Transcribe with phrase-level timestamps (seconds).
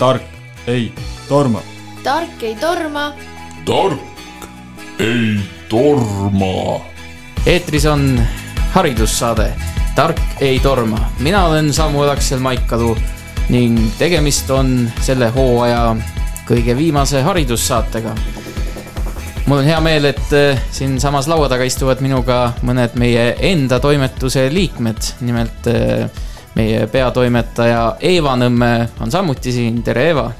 [0.00, 0.22] tark
[0.66, 0.92] ei
[1.28, 1.60] torma.
[2.02, 3.12] tark ei torma.
[3.64, 4.00] tark
[4.98, 5.36] ei
[5.68, 6.80] torma.
[7.46, 8.20] eetris on
[8.72, 9.52] haridussaade
[9.94, 11.10] Tark ei torma.
[11.18, 12.96] mina olen Samuel Aksel Maikalu
[13.48, 15.96] ning tegemist on selle hooaja
[16.48, 18.14] kõige viimase haridussaatega.
[19.46, 24.48] mul on hea meel, et äh, siinsamas laua taga istuvad minuga mõned meie enda toimetuse
[24.48, 26.08] liikmed, nimelt äh,
[26.54, 30.30] meie peatoimetaja Eeva Nõmme on samuti siin, tere Eeva.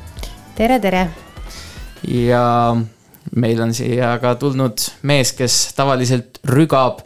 [0.56, 1.04] tere, tere.
[2.08, 2.76] ja
[3.36, 7.00] meil on siia ka tulnud mees, kes tavaliselt rügab,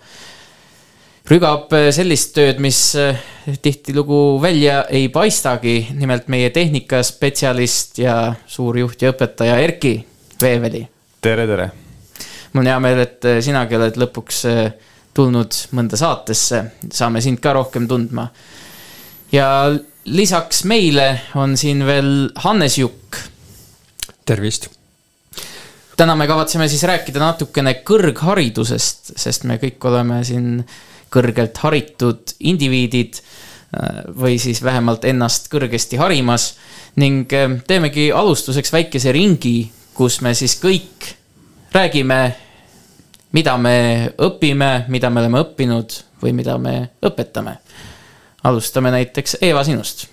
[1.30, 2.80] rügab sellist tööd, mis
[3.62, 5.88] tihtilugu välja ei paistagi.
[5.92, 9.98] nimelt meie tehnikaspetsialist ja suur juht ja õpetaja Erki
[10.42, 10.86] Veeveli.
[11.20, 11.70] tere, tere
[12.55, 14.44] mul on hea meel, et sinagi oled lõpuks
[15.14, 16.61] tulnud mõnda saatesse,
[16.92, 18.28] saame sind ka rohkem tundma.
[19.33, 19.48] Ja
[20.05, 23.17] lisaks meile on siin veel Hannes Jukk.
[24.25, 24.69] tervist.
[25.97, 30.64] täna me kavatseme siis rääkida natukene kõrgharidusest, sest me kõik oleme siin
[31.12, 36.55] kõrgelt haritud indiviidid äh, või siis vähemalt ennast kõrgesti harimas
[36.97, 37.30] ning
[37.67, 41.14] teemegi alustuseks väikese ringi, kus me siis kõik
[41.75, 42.34] räägime
[43.34, 43.77] mida me
[44.22, 47.58] õpime, mida me oleme õppinud või mida me õpetame.
[48.45, 50.06] Alustame näiteks Eeva sinust.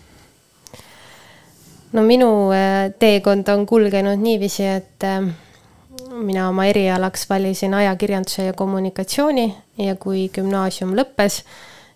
[1.92, 5.26] no minu äh, teekond on kulgenud niiviisi, et äh,
[6.12, 11.42] mina oma erialaks valisin ajakirjanduse ja kommunikatsiooni ja kui gümnaasium lõppes,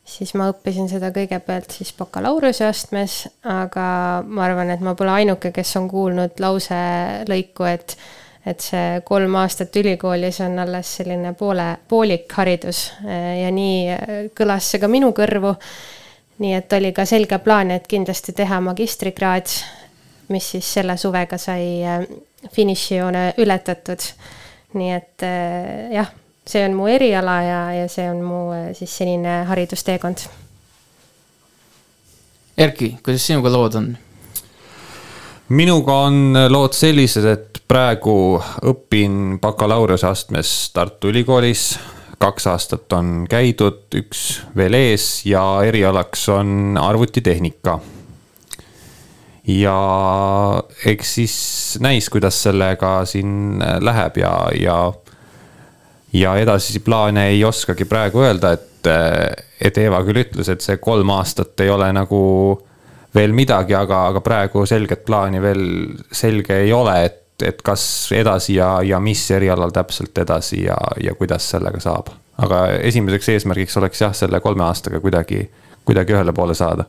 [0.05, 3.17] siis ma õppisin seda kõigepealt siis bakalaureuseastmes,
[3.55, 3.87] aga
[4.27, 7.97] ma arvan, et ma pole ainuke, kes on kuulnud lauselõiku, et
[8.45, 14.81] et see kolm aastat ülikoolis on alles selline poole, poolik haridus ja nii kõlas see
[14.83, 15.55] ka minu kõrvu.
[16.39, 19.51] Nii et oli ka selge plaan, et kindlasti teha magistrikraad,
[20.33, 22.07] mis siis selle suvega sai äh,
[22.53, 24.09] finišijoone ületatud.
[24.75, 26.09] nii et äh, jah,
[26.47, 30.27] see on mu eriala ja, ja see on mu äh, siis senine haridusteekond.
[32.57, 33.95] Erki, kuidas sinuga lood on?
[35.49, 41.75] minuga on lood sellised, et praegu õpin bakalaureuseastmes Tartu Ülikoolis.
[42.19, 44.21] Kaks aastat on käidud, üks
[44.57, 47.79] veel ees ja erialaks on arvutitehnika.
[49.47, 49.79] ja
[50.85, 51.35] eks siis
[51.79, 54.77] näis, kuidas sellega siin läheb ja, ja,
[56.13, 58.89] ja edasisi plaane ei oskagi praegu öelda, et,
[59.61, 62.21] et Eeva küll ütles, et see kolm aastat ei ole nagu
[63.15, 65.63] veel midagi, aga, aga praegu selget plaani veel
[66.11, 71.15] selge ei ole, et, et kas edasi ja, ja mis erialal täpselt edasi ja, ja
[71.15, 72.13] kuidas sellega saab.
[72.37, 75.49] aga esimeseks eesmärgiks oleks jah, selle kolme aastaga kuidagi,
[75.85, 76.85] kuidagi ühele poole saada.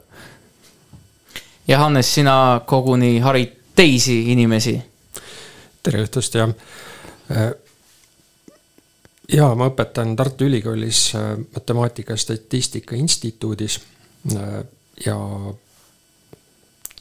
[1.69, 4.83] ja Hannes, sina koguni harid teisi inimesi.
[5.83, 6.51] tere õhtust, jah.
[9.33, 11.13] ja ma õpetan Tartu Ülikoolis
[11.55, 13.81] Matemaatika ja Statistika Instituudis
[15.07, 15.17] ja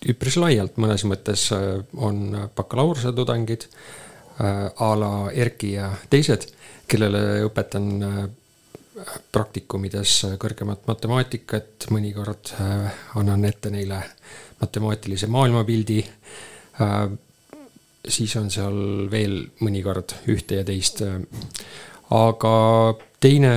[0.03, 6.49] üpris laialt, mõnes mõttes äh, on bakalaureuse tudengid äh, a la Erki ja teised,
[6.89, 8.19] kellele õpetan äh,
[9.35, 12.53] praktikumides kõrgemat matemaatikat, mõnikord
[13.19, 13.97] annan ette neile
[14.61, 15.97] matemaatilise maailmapildi.
[18.07, 18.77] siis on seal
[19.11, 21.03] veel mõnikord ühte ja teist.
[22.09, 22.55] aga
[23.19, 23.51] teine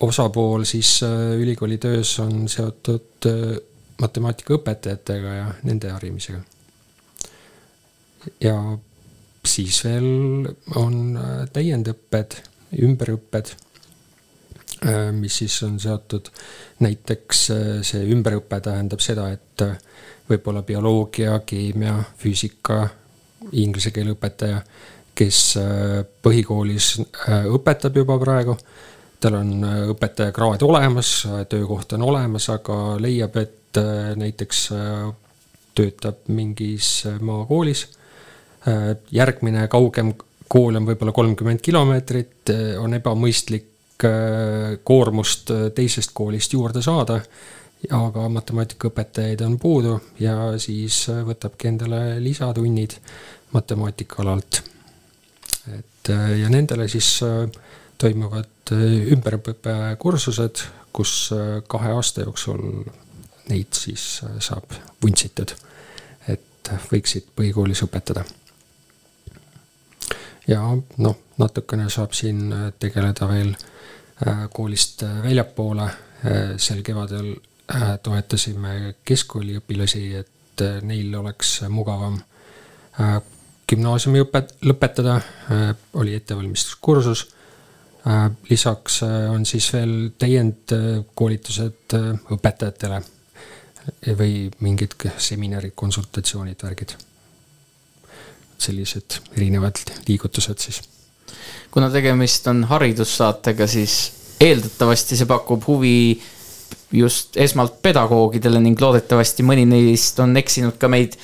[0.00, 1.00] osapool siis
[1.40, 3.30] ülikooli töös on seotud
[4.00, 6.40] matemaatikaõpetajatega ja nende harimisega.
[8.40, 8.56] ja
[9.46, 10.48] siis veel
[10.78, 12.36] on äh, täiendõpped,
[12.82, 13.52] ümberõpped,
[14.86, 16.30] äh, mis siis on seotud,
[16.84, 19.66] näiteks äh, see ümberõpe tähendab seda, et
[20.30, 22.84] võib-olla bioloogia, keemia, füüsika,
[23.58, 24.62] inglise keele õpetaja,
[25.18, 25.58] kes
[26.24, 26.86] põhikoolis
[27.52, 28.54] õpetab juba praegu,
[29.20, 31.10] tal on õpetajakraad olemas,
[31.50, 35.12] töökoht on olemas, aga leiab, et Äh, näiteks äh,
[35.74, 37.88] töötab mingis äh, maakoolis.
[39.10, 40.12] järgmine kaugem
[40.48, 44.04] kool on võib-olla kolmkümmend kilomeetrit, on ebamõistlik
[44.86, 47.16] koormust teisest koolist juurde saada.
[47.90, 52.94] aga matemaatikaõpetajaid on puudu ja siis võtabki endale lisatunnid
[53.52, 54.62] matemaatika alalt.
[55.78, 57.18] et ja nendele siis
[57.98, 58.76] toimuvad
[59.16, 61.30] ümberõppekursused, kus
[61.66, 62.84] kahe aasta jooksul
[63.50, 65.54] neid siis äh, saab vuntsitud,
[66.30, 68.24] et võiksid põhikoolis õpetada.
[70.48, 70.62] ja
[70.98, 75.90] noh, natukene saab siin äh, tegeleda veel äh, koolist väljapoole,
[76.62, 77.32] sel kevadel
[78.06, 82.20] toetasime keskkooliõpilasi, et neil oleks mugavam
[83.66, 85.16] gümnaasiumiõpet lõpetada,
[85.98, 87.24] oli ettevalmistuskursus.
[88.50, 91.96] lisaks on siis veel täiendkoolitused
[92.36, 93.02] õpetajatele
[94.18, 96.96] või mingid seminarid, konsultatsioonid, värgid.
[98.62, 100.82] sellised erinevad liigutused siis.
[101.70, 106.20] kuna tegemist on haridussaatega, siis eeldatavasti see pakub huvi
[106.92, 111.16] just esmalt pedagoogidele ning loodetavasti mõni neist on eksinud ka meid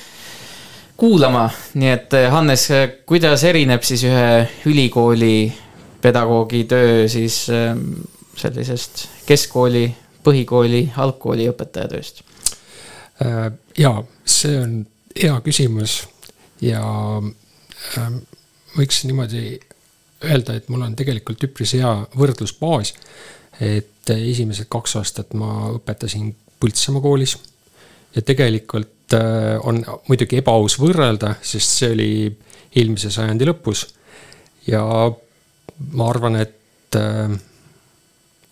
[0.99, 2.69] kuulama, nii et Hannes,
[3.07, 5.53] kuidas erineb siis ühe ülikooli
[6.03, 8.01] pedagoogi töö siis ähm,
[8.39, 9.85] sellisest keskkooli,
[10.25, 12.25] põhikooli, algkooli õpetaja tööst?
[13.19, 14.75] Äh, jaa, see on
[15.19, 16.05] hea küsimus
[16.63, 16.83] ja
[17.99, 18.21] ähm,
[18.77, 19.57] võiks niimoodi
[20.23, 22.95] öelda, et mul on tegelikult üpris hea võrdlusbaas.
[23.59, 27.37] et esimesed kaks aastat ma õpetasin Põltsamaa koolis
[28.15, 32.11] ja tegelikult äh, on muidugi ebaaus võrrelda, sest see oli
[32.77, 33.87] eelmise sajandi lõpus.
[34.67, 34.83] ja
[35.91, 37.35] ma arvan, et, äh,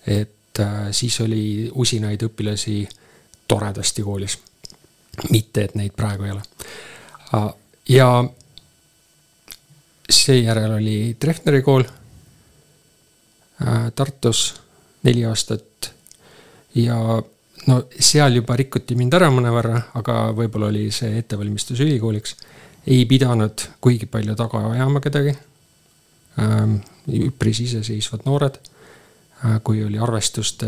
[0.06, 2.80] et siis oli usinaid õpilasi
[3.48, 4.38] toredasti koolis
[5.30, 6.42] mitte, et neid praegu ei ole.
[7.88, 8.24] ja
[10.10, 11.84] seejärel oli Treffneri kool
[13.94, 14.60] Tartus
[15.02, 15.90] neli aastat
[16.74, 16.98] ja
[17.66, 22.36] no seal juba rikuti mind ära mõnevõrra, aga võib-olla oli see ettevalmistus ülikooliks.
[22.86, 25.32] ei pidanud kuigi palju taga ajama kedagi.
[27.16, 28.58] Üpris iseseisvad noored.
[29.64, 30.66] Kui oli arvestuste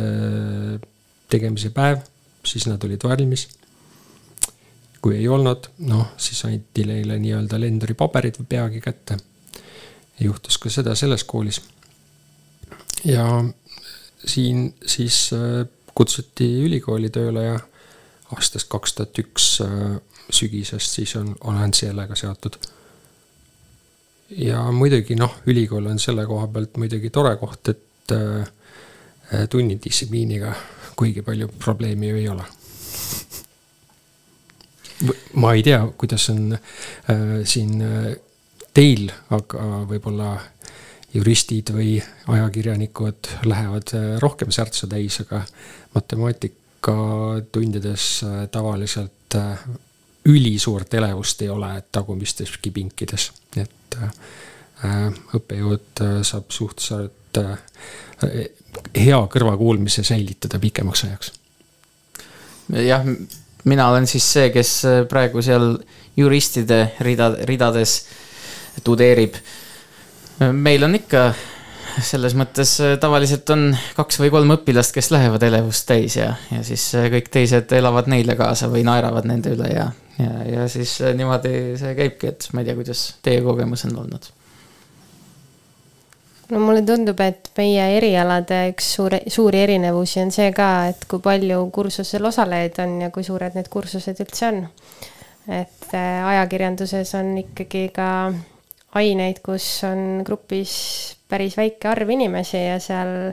[1.31, 2.01] tegemise päev,
[2.49, 3.49] siis nad olid valmis
[5.03, 9.17] kui ei olnud, noh, siis anti neile nii-öelda lenduri paberid või peagi kätte.
[10.21, 11.61] juhtus ka seda selles koolis.
[13.05, 13.45] ja
[14.27, 17.59] siin siis äh, kutsuti ülikooli tööle ja
[18.35, 22.59] aastast kaks tuhat üks äh, sügisest siis on, olen sellega seotud.
[24.31, 28.51] ja muidugi noh, ülikool on selle koha pealt muidugi tore koht, et äh,
[29.51, 30.55] tunnidistsipliiniga
[30.99, 32.43] kuigi palju probleemi ju ei ole.
[35.39, 36.61] Ma ei tea, kuidas on äh,
[37.47, 38.17] siin äh,
[38.75, 40.41] teil, aga võib-olla
[41.15, 42.03] juristid või
[42.35, 45.43] ajakirjanikud lähevad äh, rohkem särtsu täis, aga
[45.95, 49.59] matemaatikatundides äh, tavaliselt äh,
[50.29, 54.11] ülisuurt elevust ei ole tagumisteski pinkides, et äh,
[55.39, 57.59] õppejõud äh, saab suhteliselt äh,
[58.97, 61.33] hea kõrvakuulmise säilitada pikemaks ajaks.
[62.85, 63.05] jah
[63.69, 65.77] mina olen siis see, kes äh, praegu seal
[66.17, 68.01] juristide rida, ridades
[68.85, 69.39] tudeerib.
[70.53, 71.33] meil on ikka
[72.05, 76.63] selles mõttes äh, tavaliselt on kaks või kolm õpilast, kes lähevad elevust täis ja, ja
[76.67, 80.99] siis äh, kõik teised elavad neile kaasa või naeravad nende üle ja, ja, ja siis
[81.03, 84.33] niimoodi see käibki, et ma ei tea, kuidas teie kogemus on olnud
[86.51, 91.23] no mulle tundub, et meie erialade üks suure, suuri erinevusi on see ka, et kui
[91.25, 94.65] palju kursusel osalejaid on ja kui suured need kursused üldse on.
[95.49, 98.09] et äh, ajakirjanduses on ikkagi ka
[99.01, 100.75] aineid, kus on grupis
[101.29, 103.33] päris väike arv inimesi ja seal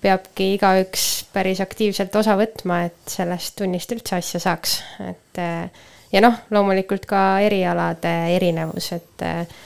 [0.00, 6.22] peabki igaüks päris aktiivselt osa võtma, et sellest tunnist üldse asja saaks, et äh, ja
[6.24, 9.56] noh, loomulikult ka erialade erinevus, et äh,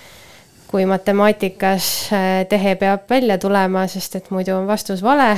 [0.71, 5.33] kui matemaatikas äh, tehe peab välja tulema, sest et muidu on vastus vale,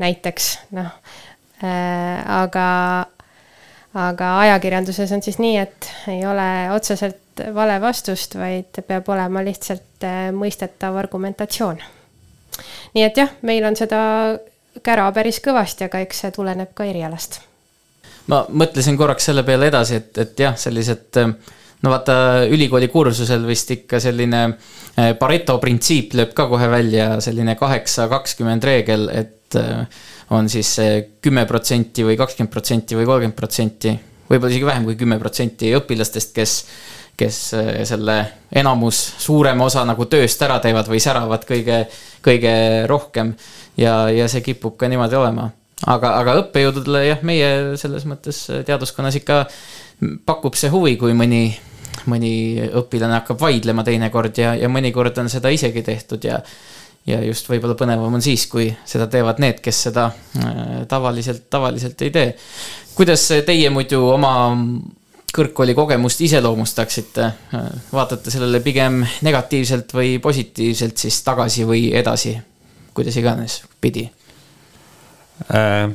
[0.00, 0.88] näiteks noh,
[1.60, 2.68] äh, aga,
[4.06, 10.06] aga ajakirjanduses on siis nii, et ei ole otseselt vale vastust, vaid peab olema lihtsalt
[10.08, 11.82] äh, mõistetav argumentatsioon.
[12.94, 14.00] nii et jah, meil on seda
[14.82, 17.42] kära päris kõvasti, aga eks see tuleneb ka erialast.
[18.32, 21.36] ma mõtlesin korraks selle peale edasi, et, et jah, sellised äh,
[21.84, 22.16] no vaata,
[22.50, 28.64] ülikooli kursusel vist ikka selline eh, Pareto printsiip lööb ka kohe välja, selline kaheksa, kakskümmend
[28.64, 30.02] reegel, et eh,
[30.34, 30.70] on siis
[31.22, 33.94] kümme protsenti või kakskümmend protsenti või kolmkümmend protsenti,
[34.30, 36.54] võib-olla isegi vähem kui kümme protsenti õpilastest, kes,
[37.20, 38.16] kes eh, selle
[38.62, 41.84] enamus, suurema osa nagu tööst ära teevad või säravad kõige,
[42.24, 42.54] kõige
[42.90, 43.34] rohkem.
[43.76, 45.50] ja, ja see kipub ka niimoodi olema
[45.84, 49.44] aga, aga õppejõududele jah, meie selles mõttes teaduskonnas ikka
[50.26, 51.48] pakub see huvi, kui mõni
[52.10, 52.34] mõni
[52.80, 56.40] õpilane hakkab vaidlema teinekord ja, ja mõnikord on seda isegi tehtud ja
[57.06, 62.00] ja just võib-olla põnevam on siis, kui seda teevad need, kes seda äh, tavaliselt, tavaliselt
[62.02, 62.30] ei tee.
[62.96, 64.34] kuidas teie muidu oma
[65.34, 67.30] kõrgkooli kogemust iseloomustaksite?
[67.92, 72.36] vaatate sellele pigem negatiivselt või positiivselt siis tagasi või edasi,
[72.94, 74.06] kuidas iganes pidi?
[75.52, 75.90] Äh,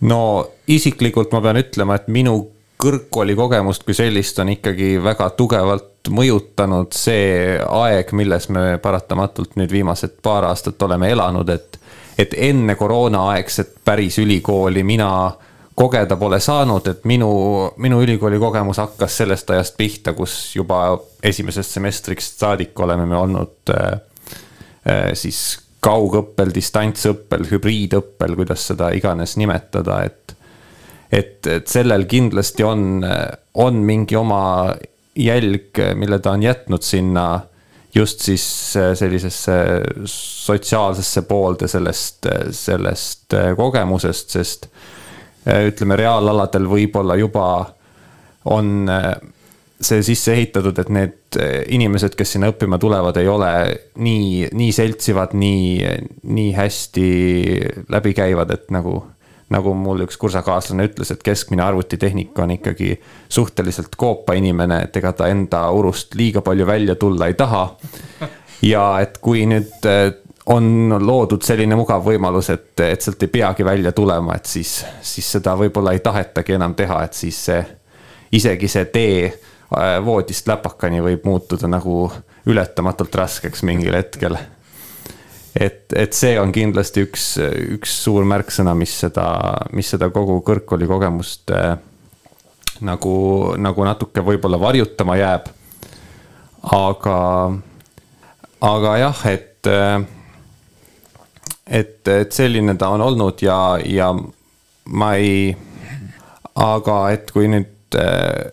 [0.00, 0.22] no
[0.66, 2.36] isiklikult ma pean ütlema, et minu
[2.82, 9.70] kõrgkooli kogemust kui sellist on ikkagi väga tugevalt mõjutanud see aeg, milles me paratamatult nüüd
[9.70, 11.78] viimased paar aastat oleme elanud, et,
[12.18, 15.12] et enne koroonaaegset päris ülikooli mina
[15.78, 17.30] kogeda pole saanud, et minu,
[17.80, 23.72] minu ülikooli kogemus hakkas sellest ajast pihta, kus juba esimesest semestrist saadik oleme me olnud
[23.72, 23.88] äh,
[24.90, 25.42] äh, siis
[25.82, 30.36] kaugõppel, distantsõppel, hübriidõppel, kuidas seda iganes nimetada, et
[31.12, 33.04] et, et sellel kindlasti on,
[33.54, 34.42] on mingi oma
[35.18, 37.26] jälg, mille ta on jätnud sinna
[37.94, 39.52] just siis sellisesse
[40.08, 42.26] sotsiaalsesse poolde sellest,
[42.56, 44.66] sellest kogemusest, sest
[45.44, 47.46] ütleme, reaalaladel võib-olla juba
[48.48, 48.88] on
[49.82, 51.38] see sisse ehitatud, et need
[51.74, 53.50] inimesed, kes sinna õppima tulevad, ei ole
[54.00, 57.08] nii, nii seltsivad, nii, nii hästi
[57.92, 59.00] läbikäivad, et nagu
[59.52, 62.96] nagu mul üks kursakaaslane ütles, et keskmine arvutitehnik on ikkagi
[63.28, 67.64] suhteliselt koopa inimene, et ega ta enda urust liiga palju välja tulla ei taha.
[68.62, 70.08] ja et kui nüüd eh,
[70.52, 75.28] on loodud selline mugav võimalus, et, et sealt ei peagi välja tulema, et siis, siis
[75.36, 77.60] seda võib-olla ei tahetagi enam teha, et siis see,
[78.32, 79.36] isegi see tee eh,
[80.04, 82.10] voodist läpakani võib muutuda nagu
[82.46, 84.36] ületamatult raskeks mingil hetkel
[85.54, 87.26] et, et see on kindlasti üks,
[87.76, 89.26] üks suur märksõna, mis seda,
[89.76, 91.74] mis seda kogu kõrgkooli kogemust äh,
[92.80, 93.16] nagu,
[93.60, 95.50] nagu natuke võib-olla varjutama jääb.
[96.72, 97.18] aga,
[98.62, 100.00] aga jah, et, äh,
[101.66, 104.12] et, et selline ta on olnud ja, ja
[104.88, 105.52] ma ei,
[106.54, 108.48] aga et kui nüüd äh,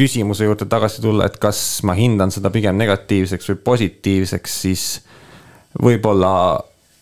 [0.00, 4.86] küsimuse juurde tagasi tulla, et kas ma hindan seda pigem negatiivseks või positiivseks, siis
[5.78, 6.32] võib-olla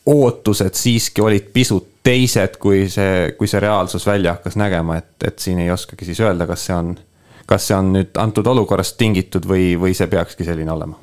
[0.08, 5.38] ootused siiski olid pisut teised, kui see, kui see reaalsus välja hakkas nägema, et, et
[5.42, 6.94] siin ei oskagi siis öelda, kas see on,
[7.48, 10.96] kas see on nüüd antud olukorrast tingitud või, või see peakski selline olema.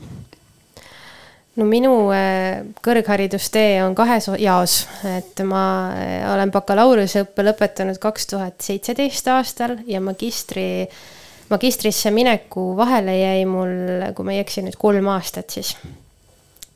[1.55, 8.65] No minu äh, kõrgharidustee on kahes jaos, et ma äh, olen bakalaureuseõppe lõpetanud kaks tuhat
[8.65, 10.87] seitseteist aastal ja magistri,
[11.53, 13.77] magistrisse mineku vahele jäi mul,
[14.17, 15.75] kui ma ei eksi, nüüd kolm aastat siis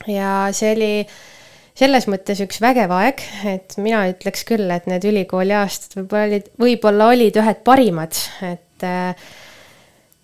[0.07, 0.93] ja see oli
[1.79, 6.49] selles mõttes üks vägev aeg, et mina ütleks küll, et need ülikooli aastad võib-olla olid,
[6.59, 9.29] võib-olla olid ühed parimad, et äh,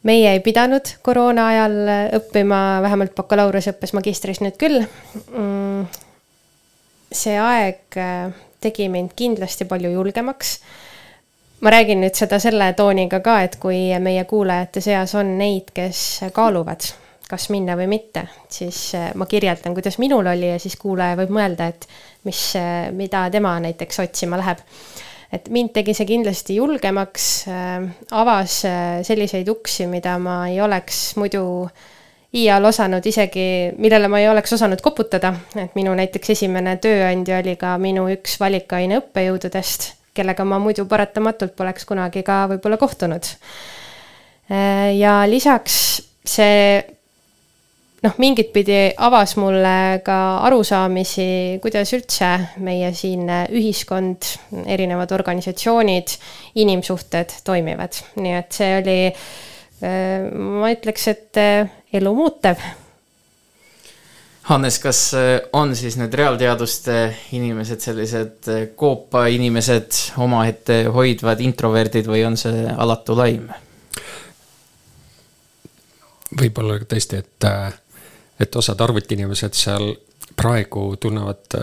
[0.07, 1.77] meie ei pidanud koroona ajal
[2.19, 4.83] õppima, vähemalt bakalaureuseõppes, magistris nüüd küll.
[5.31, 5.87] Mm,
[7.15, 10.59] see aeg äh, tegi mind kindlasti palju julgemaks.
[11.63, 16.27] ma räägin nüüd seda selle tooniga ka, et kui meie kuulajate seas on neid, kes
[16.35, 16.83] kaaluvad
[17.29, 21.33] kas minna või mitte, siis äh, ma kirjeldan, kuidas minul oli ja siis kuulaja võib
[21.33, 21.87] mõelda, et
[22.27, 24.61] mis, äh, mida tema näiteks otsima läheb.
[25.33, 28.61] et mind tegi see kindlasti julgemaks, äh, avas
[29.07, 31.43] selliseid uksi, mida ma ei oleks muidu
[32.35, 37.55] iial osanud isegi, millele ma ei oleks osanud koputada, et minu näiteks esimene tööandja oli
[37.57, 43.31] ka minu üks valikaine õppejõududest, kellega ma muidu paratamatult poleks kunagi ka võib-olla kohtunud.
[44.99, 45.79] ja lisaks
[46.25, 46.94] see
[48.05, 51.27] noh, mingit pidi avas mulle ka arusaamisi,
[51.63, 52.31] kuidas üldse
[52.63, 54.29] meie siin ühiskond,
[54.69, 56.15] erinevad organisatsioonid,
[56.61, 62.63] inimsuhted toimivad, nii et see oli, äh, ma ütleks, et äh, elu muutev
[64.45, 66.99] Hannes, kas äh, on siis need reaalteaduste
[67.33, 73.49] inimesed sellised koopa inimesed, omaette hoidvad introverdid või on see alatu laim?
[76.35, 77.45] võib-olla tõesti, et
[78.39, 79.93] et osad arvutiinimesed seal
[80.35, 81.59] praegu tunnevad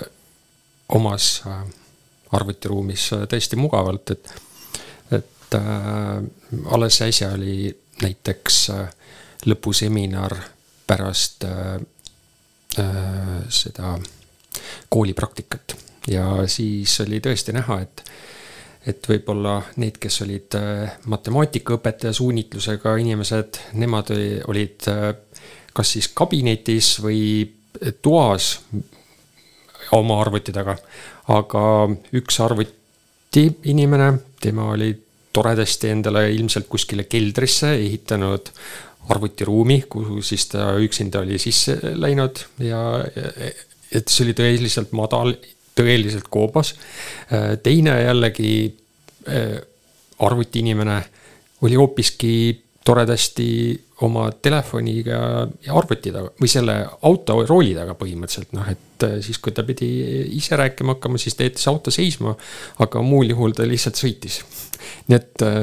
[0.88, 1.62] omas äh,
[2.32, 4.34] arvutiruumis äh, täiesti mugavalt, et,
[5.10, 6.22] et äh,
[6.70, 7.70] alles äsja oli
[8.02, 8.88] näiteks äh,
[9.46, 10.36] lõpuseminar
[10.86, 11.80] pärast äh,
[12.78, 13.96] äh, seda
[14.88, 15.76] koolipraktikat.
[16.10, 18.04] Ja siis oli tõesti näha, et
[18.82, 24.10] et võib-olla need, kes olid äh, matemaatikaõpetaja suunitlusega inimesed, nemad
[24.50, 24.88] olid
[25.72, 27.22] kas siis kabinetis või
[28.02, 28.58] toas
[29.92, 30.76] oma arvuti taga.
[31.32, 31.64] aga
[32.18, 34.92] üks arvuti inimene, tema oli
[35.32, 38.50] toredasti endale ilmselt kuskile keldrisse ehitanud
[39.12, 42.82] arvutiruumi, kuhu siis ta üksinda oli sisse läinud ja
[43.92, 45.34] et see oli tõeliselt madal,
[45.76, 46.74] tõeliselt koobas.
[47.62, 48.52] teine jällegi
[49.28, 49.58] äh,
[50.18, 51.00] arvutiinimene
[51.62, 52.34] oli hoopiski
[52.84, 53.48] toredasti
[54.02, 55.18] oma telefoniga
[55.62, 56.74] ja arvuti taga või selle
[57.06, 59.88] auto rooli taga põhimõtteliselt noh, et äh, siis, kui ta pidi
[60.38, 62.34] ise rääkima hakkama, siis ta jättis auto seisma.
[62.82, 64.40] aga muul juhul ta lihtsalt sõitis.
[65.08, 65.60] nii et äh,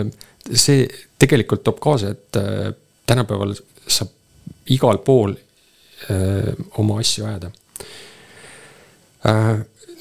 [0.54, 0.88] see
[1.20, 2.72] tegelikult toob kaasa, et äh,
[3.10, 3.56] tänapäeval
[3.88, 4.06] sa
[4.70, 5.34] igal pool
[6.10, 7.50] öö, oma asju ajada.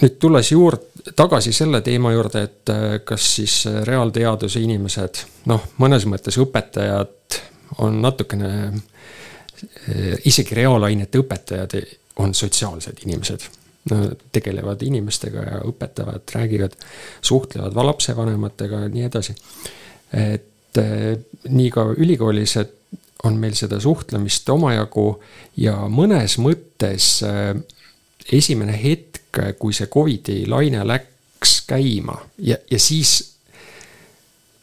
[0.03, 2.73] nüüd tulles juurde, tagasi selle teema juurde, et
[3.09, 3.55] kas siis
[3.89, 7.41] reaalteaduse inimesed, noh, mõnes mõttes õpetajad
[7.79, 8.73] on natukene,
[10.25, 11.79] isegi reaalainete õpetajad
[12.23, 13.49] on sotsiaalsed inimesed
[14.33, 16.75] tegelevad inimestega ja õpetavad, räägivad,
[17.25, 19.35] suhtlevad lapsevanematega ja nii edasi.
[20.13, 20.81] et
[21.49, 22.75] nii ka ülikoolis, et
[23.25, 25.07] on meil seda suhtlemist omajagu
[25.57, 27.19] ja mõnes mõttes
[28.33, 33.19] esimene hetk, kui see Covidi laine läks käima ja, ja siis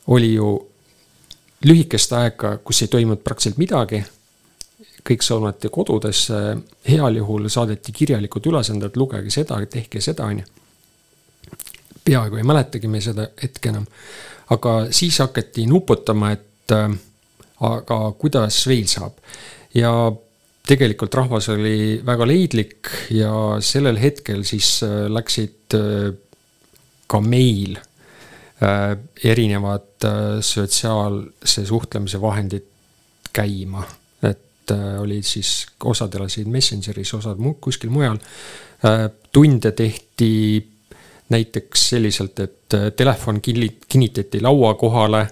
[0.07, 0.49] oli ju
[1.65, 4.03] lühikest aega, kus ei toimunud praktiliselt midagi.
[5.05, 6.37] kõik suunati kodudesse,
[6.89, 10.45] heal juhul saadeti kirjalikud ülesanded, lugege seda, tehke seda, on ju.
[12.05, 13.85] peaaegu ei mäletagi me seda hetke enam.
[14.49, 16.89] aga siis hakati nuputama, et äh,
[17.61, 19.17] aga kuidas veel saab.
[19.73, 19.91] ja
[20.65, 26.13] tegelikult rahvas oli väga leidlik ja sellel hetkel siis äh, läksid äh,
[27.07, 27.77] ka meil
[29.23, 30.05] erinevad
[30.41, 32.63] sotsiaalse suhtlemise vahendid
[33.33, 33.83] käima.
[34.23, 38.17] et olid siis, osad elasid Messengeris, osad kuskil mujal.
[39.31, 40.31] tunde tehti
[41.29, 45.27] näiteks selliselt, et telefon kinnitati laua kohale.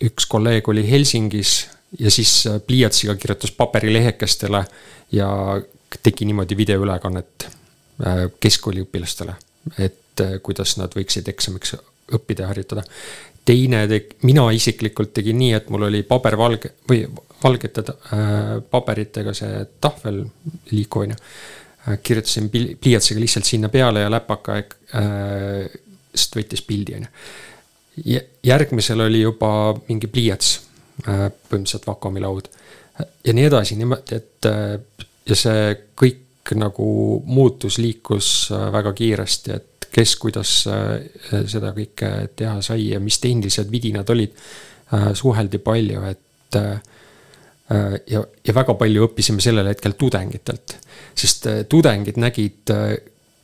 [0.00, 1.68] üks kolleeg oli Helsingis
[1.98, 4.64] ja siis äh, pliiatsiga kirjutas paberilehekestele
[5.12, 5.28] ja
[6.02, 9.34] tegi niimoodi videoülekannet äh, keskkooliõpilastele,
[9.78, 11.76] et äh, kuidas nad võiksid eksamiks
[12.16, 12.84] õppida ja harjutada.
[13.44, 13.84] teine,
[14.22, 17.04] mina isiklikult tegin nii, et mul oli pabervalge või
[17.42, 20.24] valgete äh, paberitega see tahvel
[20.70, 21.20] liikuv on ju.
[22.02, 25.78] kirjutasin pliiatsiga lihtsalt sinna peale ja läpaka äh,
[26.36, 28.20] võttis pildi on ju.
[28.42, 29.50] järgmisel oli juba
[29.88, 30.58] mingi pliiats
[31.08, 32.48] Äh, põhimõtteliselt vakuumilaud
[33.24, 35.62] ja nii edasi, niimoodi, et äh, ja see
[35.96, 36.88] kõik nagu
[37.24, 43.70] muutus, liikus äh, väga kiiresti, et kes, kuidas seda kõike teha sai ja mis tehnilised
[43.70, 44.34] vidinad olid.
[45.14, 46.56] suheldi palju, et
[48.10, 50.74] ja, ja väga palju õppisime sellel hetkel tudengitelt,
[51.14, 52.72] sest tudengid nägid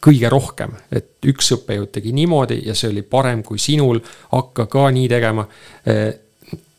[0.03, 4.89] kõige rohkem, et üks õppejõud tegi niimoodi ja see oli parem kui sinul, hakka ka
[4.91, 5.47] nii tegema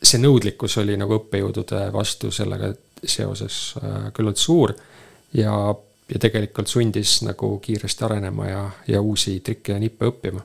[0.02, 2.70] see nõudlikkus oli nagu õppejõudude vastu sellega
[3.04, 4.74] seoses äh, küllalt suur
[5.36, 5.54] ja,
[6.08, 10.40] ja tegelikult sundis nagu kiiresti arenema ja, ja uusi trikke ja nippe õppima.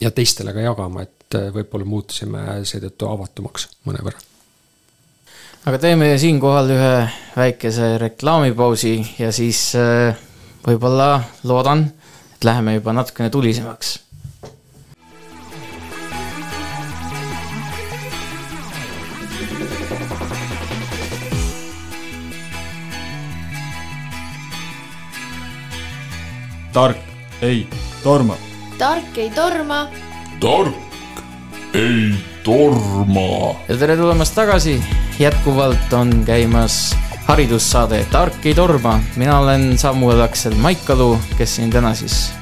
[0.00, 4.20] ja teistele ka jagama, et äh, võib-olla muutusime seetõttu avatumaks mõnevõrra.
[5.64, 6.92] aga teeme siinkohal ühe
[7.36, 10.16] väikese reklaamipausi ja siis äh,
[10.66, 11.88] võib-olla loodan,
[12.34, 13.98] et läheme juba natukene tulisemaks
[26.72, 26.96] tark
[27.42, 27.68] ei
[28.02, 28.36] torma.
[28.78, 29.88] tark ei torma.
[30.40, 30.74] tark
[31.74, 33.54] ei torma.
[33.68, 34.84] ja tere tulemast tagasi,
[35.18, 39.00] jätkuvalt on käimas haridussaade Tark ei torma.
[39.16, 42.32] mina olen Samuel Aksel Maikalu, kes siin täna siis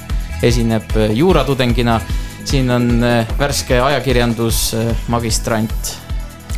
[0.43, 2.01] esineb juuratudengina.
[2.45, 5.97] siin on äh, värske ajakirjandusmagistrant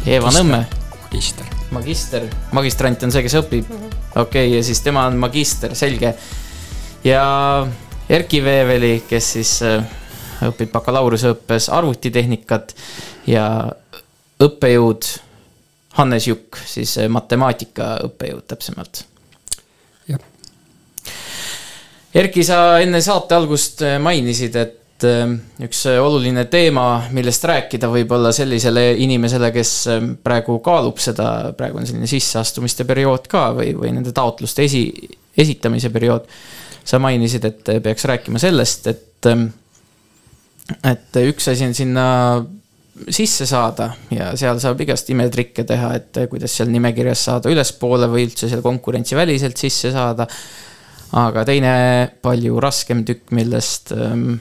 [0.07, 0.65] Eeva Nõmme.
[1.03, 1.47] magister.
[1.71, 3.65] magister, magistrant on see, kes õpib.
[3.71, 6.15] okei okay,, ja siis tema on magister, selge
[7.05, 7.67] ja
[8.11, 9.85] Erki Veeveli, kes siis äh,
[10.49, 12.75] õpib bakalaureuseõppes arvutitehnikat
[13.31, 13.45] ja
[14.43, 15.07] õppejõud
[15.99, 19.05] Hannes Jukk, siis äh, matemaatika õppejõud täpsemalt.
[20.11, 20.21] jah.
[22.15, 28.99] Erki, sa enne saate algust äh, mainisid, et üks oluline teema, millest rääkida võib-olla sellisele
[29.01, 29.71] inimesele, kes
[30.21, 34.83] praegu kaalub seda, praegu on selline sisseastumiste periood ka või, või nende taotluste esi,
[35.41, 36.29] esitamise periood
[36.85, 39.49] sa mainisid, et peaks rääkima sellest, et, ähm,
[40.85, 42.07] et üks asi on sinna
[43.09, 48.27] sisse saada ja seal saab igast imetrikke teha, et kuidas seal nimekirjas saada ülespoole või
[48.29, 50.27] üldse seal konkurentsiväliselt sisse saada.
[51.17, 51.73] aga teine
[52.23, 54.37] palju raskem tükk, millest ähm,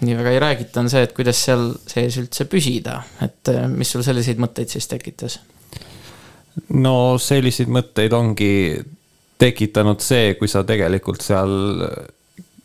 [0.00, 3.90] nii väga ei räägita, on see, et kuidas seal sees üldse püsida, et äh, mis
[3.92, 5.40] sul selliseid mõtteid siis tekitas?
[6.74, 8.52] no selliseid mõtteid ongi
[9.38, 11.52] tekitanud see, kui sa tegelikult seal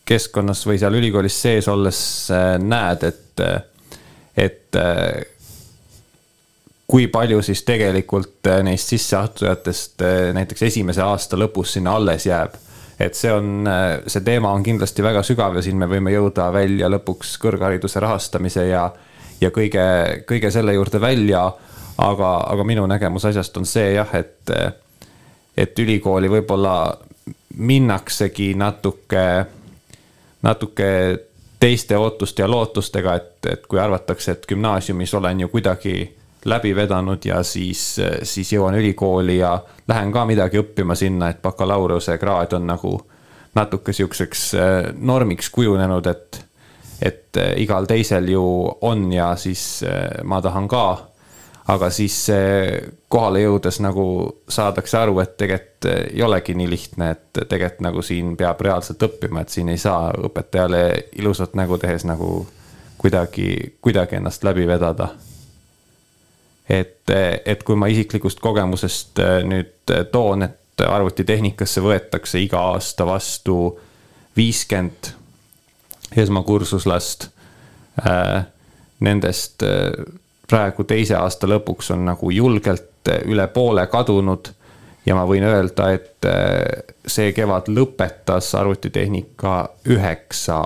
[0.06, 2.00] keskkonnas või seal ülikoolis sees olles
[2.32, 3.44] äh, näed, et,
[4.38, 5.24] et äh,
[6.88, 10.04] kui palju siis tegelikult äh, neist sisseastujatest
[10.36, 12.60] näiteks esimese aasta lõpus sinna alles jääb.
[13.00, 13.66] et see on,
[14.08, 18.68] see teema on kindlasti väga sügav ja siin me võime jõuda välja lõpuks kõrghariduse rahastamise
[18.68, 18.84] ja,
[19.42, 19.86] ja kõige,
[20.28, 21.52] kõige selle juurde välja.
[21.98, 24.52] aga, aga minu nägemus asjast on see jah, et,
[25.58, 26.98] et ülikooli võib-olla
[27.58, 29.46] minnaksegi natuke,
[30.42, 30.90] natuke
[31.60, 35.96] teiste ootuste ja lootustega, et, et kui arvatakse, et gümnaasiumis olen ju kuidagi
[36.46, 42.58] läbi vedanud ja siis, siis jõuan ülikooli ja lähen ka midagi õppima sinna, et bakalaureusekraad
[42.58, 42.98] on nagu
[43.56, 44.50] natuke sihukeseks
[45.00, 46.44] normiks kujunenud, et
[47.04, 48.44] et eh, igal teisel ju
[48.88, 50.86] on ja siis eh, ma tahan ka.
[51.68, 52.18] Aga siis
[53.10, 54.06] kohale jõudes nagu
[54.50, 59.04] saadakse aru, et tegelikult eh, ei olegi nii lihtne, et tegelikult nagu siin peab reaalselt
[59.08, 60.84] õppima, et siin ei saa õpetajale
[61.22, 62.46] ilusat nägu tehes nagu
[62.98, 65.10] kuidagi, kuidagi ennast läbi vedada.
[66.70, 67.10] et,
[67.46, 73.58] et kui ma isiklikust kogemusest nüüd toon, et arvutitehnikasse võetakse iga aasta vastu
[74.38, 75.12] viiskümmend
[76.18, 77.28] esmakursuslast.
[79.04, 79.64] Nendest
[80.54, 84.54] praegu teise aasta lõpuks on nagu julgelt äh, üle poole kadunud.
[85.06, 86.26] ja ma võin öelda, et
[87.12, 89.56] see kevad lõpetas arvutitehnika
[89.92, 90.62] üheksa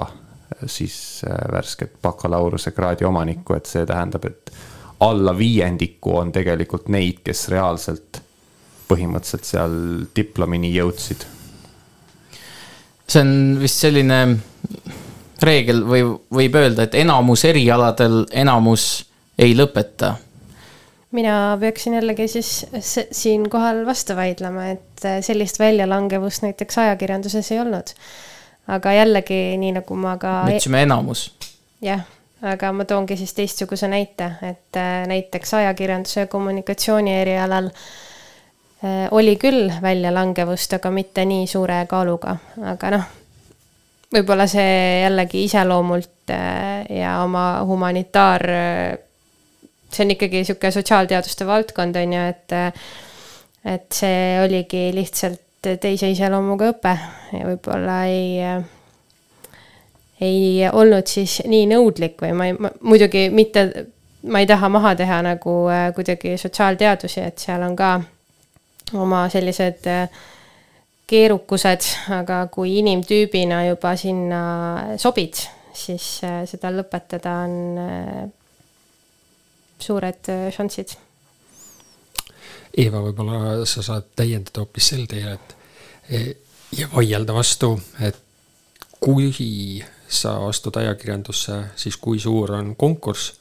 [0.69, 4.52] siis värsket bakalaureusekraadi omanikku, et see tähendab, et
[5.00, 8.21] alla viiendiku on tegelikult neid, kes reaalselt
[8.88, 9.76] põhimõtteliselt seal
[10.15, 11.26] diplomini jõudsid.
[13.08, 14.17] see on vist selline
[15.43, 16.02] reegel või
[16.39, 19.07] võib öelda, et enamus erialadel enamus
[19.38, 20.15] ei lõpeta?
[21.12, 22.65] mina peaksin jällegi siis
[23.12, 27.93] siinkohal vastu vaidlema, et äh, sellist väljalangevust näiteks ajakirjanduses ei olnud.
[28.67, 30.41] aga jällegi, nii nagu ma ka.
[30.45, 31.32] me ütlesime enamus.
[31.82, 32.04] jah,
[32.41, 39.38] aga ma toongi siis teistsuguse näite, et äh, näiteks ajakirjanduse ja kommunikatsiooni erialal äh, oli
[39.39, 42.36] küll väljalangevust, aga mitte nii suure kaaluga,
[42.73, 43.15] aga noh
[44.13, 46.32] võib-olla see jällegi iseloomult
[46.89, 48.43] ja oma humanitaar,
[49.91, 52.88] see on ikkagi niisugune sotsiaalteaduste valdkond, on ju, et äh,
[53.67, 55.43] et see oligi lihtsalt
[55.82, 56.93] teise iseloomuga õpe
[57.36, 58.38] ja võib-olla ei,
[60.23, 63.65] ei olnud siis nii nõudlik või ma ei, muidugi mitte,
[64.32, 65.58] ma ei taha maha teha nagu
[65.97, 67.97] kuidagi sotsiaalteadusi, et seal on ka
[68.95, 70.08] oma sellised äh,
[71.08, 74.41] keerukused, aga kui inimtüübina juba sinna
[75.00, 75.39] sobid,
[75.76, 78.26] siis äh, seda lõpetada on äh,
[79.79, 80.95] suured äh, šansid.
[82.77, 85.55] Eeva, võib-olla sa saad täiendada hoopis sel teel, et
[86.09, 86.19] e,
[86.77, 87.71] ja vaielda vastu,
[88.03, 88.17] et
[89.01, 89.31] kui
[90.07, 93.33] sa astud ajakirjandusse, siis kui suur on konkurss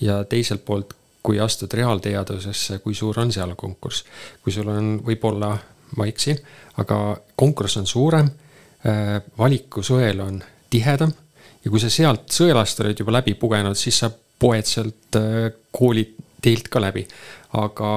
[0.00, 0.94] ja teiselt poolt,
[1.24, 4.04] kui astud reaalteadusesse, kui suur on seal konkurss.
[4.42, 5.56] kui sul on võib-olla
[5.96, 6.38] ma eksin,
[6.76, 8.28] aga konkurss on suurem,
[8.84, 11.12] äh, valikusõel on tihedam
[11.64, 14.10] ja kui sa sealt sõelast oled juba läbi pugenud, siis sa
[14.44, 16.04] poed sealt äh, kooli
[16.44, 17.06] teelt ka läbi.
[17.54, 17.88] aga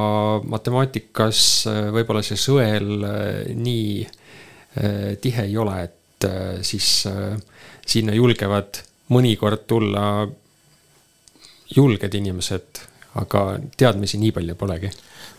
[0.46, 2.92] matemaatikas äh, võib-olla see sõel
[3.58, 4.08] nii
[5.24, 6.26] tihe ei ole, et
[6.62, 6.88] siis
[7.82, 8.78] sinna julgevad
[9.10, 10.28] mõnikord tulla
[11.74, 12.82] julged inimesed,
[13.18, 13.42] aga
[13.74, 14.92] teadmisi nii palju polegi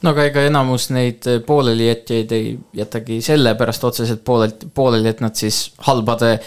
[0.03, 5.68] no aga ega enamus neid poolelijätjaid ei jätagi sellepärast otseselt poolelt, pooleli, et nad siis
[5.87, 6.38] halbade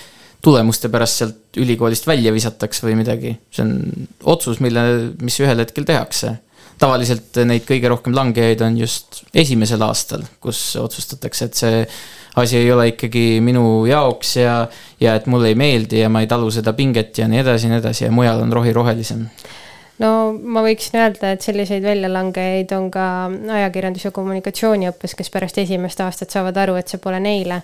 [0.42, 3.36] tulemuste pärast sealt ülikoolist välja visataks või midagi.
[3.52, 6.38] see on otsus, mille, mis ühel hetkel tehakse.
[6.82, 11.84] tavaliselt neid kõige rohkem langejaid on just esimesel aastal, kus otsustatakse, et see
[12.42, 14.56] asi ei ole ikkagi minu jaoks ja,
[15.00, 17.74] ja et mulle ei meeldi ja ma ei talu seda pinget ja nii edasi ja
[17.74, 19.28] nii edasi ja mujal on rohi rohelisem
[20.02, 23.06] no ma võiksin öelda, et selliseid väljalangejaid on ka
[23.58, 27.62] ajakirjandus- ja kommunikatsiooniõppes, kes pärast esimest aastat saavad aru, et see pole neile.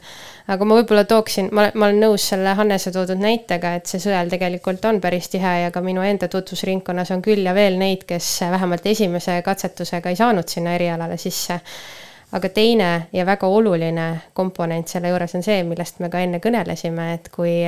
[0.48, 4.30] aga ma võib-olla tooksin, ma, ma olen nõus selle Hannese toodud näitega, et see sõel
[4.32, 8.42] tegelikult on päris tihe ja ka minu enda tutvusringkonnas on küll ja veel neid, kes
[8.42, 11.60] vähemalt esimese katsetusega ei saanud sinna erialale sisse
[12.32, 17.14] aga teine ja väga oluline komponent selle juures on see, millest me ka enne kõnelesime,
[17.16, 17.62] et kui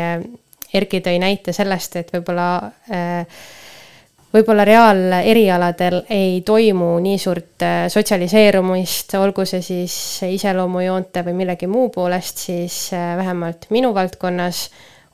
[0.69, 2.49] Erki tõi näite sellest, et võib-olla
[2.93, 3.39] äh,
[4.33, 9.95] võib-olla reaalerialadel ei toimu nii suurt äh, sotsialiseerumist, olgu see siis
[10.27, 14.67] iseloomujoonte või millegi muu poolest, siis äh, vähemalt minu valdkonnas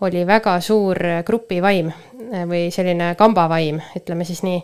[0.06, 4.60] oli väga suur grupivaim äh, või selline kambavaim, ütleme siis nii.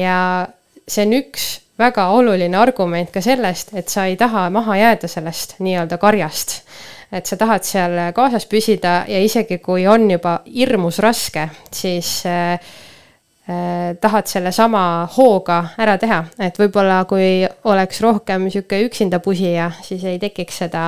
[0.00, 0.16] ja
[0.88, 5.58] see on üks väga oluline argument ka sellest, et sa ei taha maha jääda sellest
[5.58, 6.62] nii-öelda karjast
[7.14, 12.56] et sa tahad seal kaasas püsida ja isegi kui on juba hirmus raske, siis äh,
[14.00, 20.16] tahad sellesama hooga ära teha, et võib-olla kui oleks rohkem niisugune üksinda pusija, siis ei
[20.22, 20.86] tekiks seda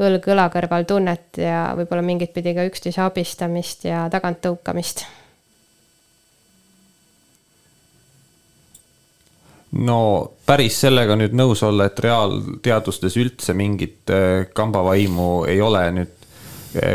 [0.00, 5.04] õlg õla kõrval tunnet ja võib-olla mingit pidi ka üksteise abistamist ja taganttõukamist.
[9.70, 16.16] no päris sellega nüüd nõus olla, et reaalteadustes üldse mingit äh, kambavaimu ei ole nüüd
[16.16, 16.19] äh,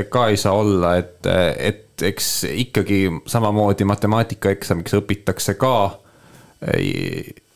[0.09, 5.75] ka ei saa olla, et, et eks ikkagi samamoodi matemaatikaeksamiks õpitakse ka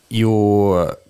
[0.10, 0.34] ju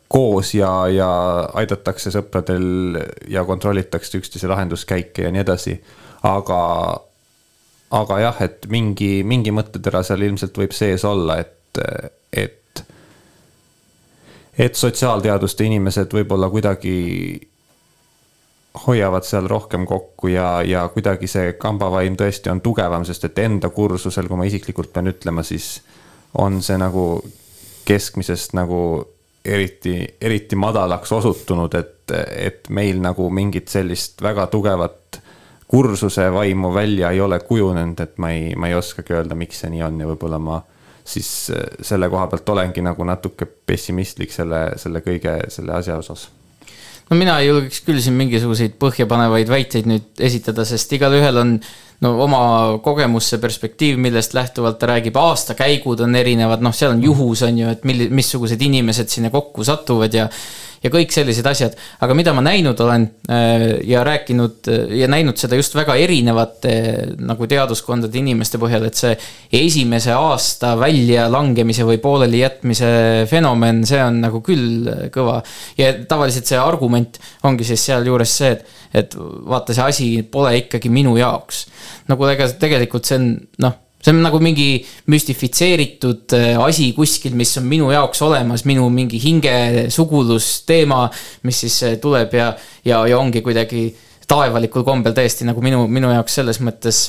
[0.09, 1.09] koos ja, ja
[1.53, 2.97] aidatakse sõpradel
[3.29, 5.75] ja kontrollitakse üksteise lahenduskäike ja nii edasi.
[6.23, 6.61] aga,
[7.95, 11.83] aga jah, et mingi, mingi mõttetera seal ilmselt võib sees olla, et,
[12.33, 12.57] et
[14.59, 16.95] et sotsiaalteaduste inimesed võib-olla kuidagi
[18.87, 23.69] hoiavad seal rohkem kokku ja, ja kuidagi see kambavaim tõesti on tugevam, sest et enda
[23.73, 25.79] kursusel, kui ma isiklikult pean ütlema, siis
[26.39, 27.05] on see nagu
[27.89, 28.79] keskmisest nagu
[29.45, 35.21] eriti, eriti madalaks osutunud, et, et meil nagu mingit sellist väga tugevat
[35.69, 39.73] kursuse vaimu välja ei ole kujunenud, et ma ei, ma ei oskagi öelda, miks see
[39.75, 40.59] nii on ja võib-olla ma
[41.09, 46.29] siis äh, selle koha pealt olengi nagu natuke pessimistlik selle, selle kõige, selle asja osas
[47.09, 51.55] no mina ei julgeks küll siin mingisuguseid põhjapanevaid väiteid nüüd esitada, sest igalühel on
[52.05, 52.41] no oma
[52.83, 57.59] kogemus, see perspektiiv, millest lähtuvalt ta räägib, aastakäigud on erinevad, noh, seal on juhus, on
[57.59, 60.29] ju, et milli-, missugused inimesed sinna kokku satuvad ja
[60.83, 61.75] ja kõik sellised asjad.
[61.99, 66.73] aga mida ma näinud olen äh, ja rääkinud äh, ja näinud seda just väga erinevate
[67.19, 69.15] nagu teaduskondade inimeste põhjal, et see
[69.61, 72.91] esimese aasta väljalangemise või poolelijätmise
[73.29, 75.41] fenomen, see on nagu küll kõva.
[75.77, 78.65] ja tavaliselt see argument ongi siis sealjuures see, et,
[79.03, 81.67] et vaata, see asi pole ikkagi minu jaoks.
[82.09, 83.31] nagu ega tegelikult see on
[83.65, 84.79] noh see on nagu mingi
[85.11, 91.05] müstifitseeritud äh, asi kuskil, mis on minu jaoks olemas, minu mingi hinge sugulusteema,
[91.47, 92.53] mis siis äh, tuleb ja,
[92.85, 93.89] ja, ja ongi kuidagi
[94.29, 97.05] taevalikul kombel täiesti nagu minu, minu jaoks selles mõttes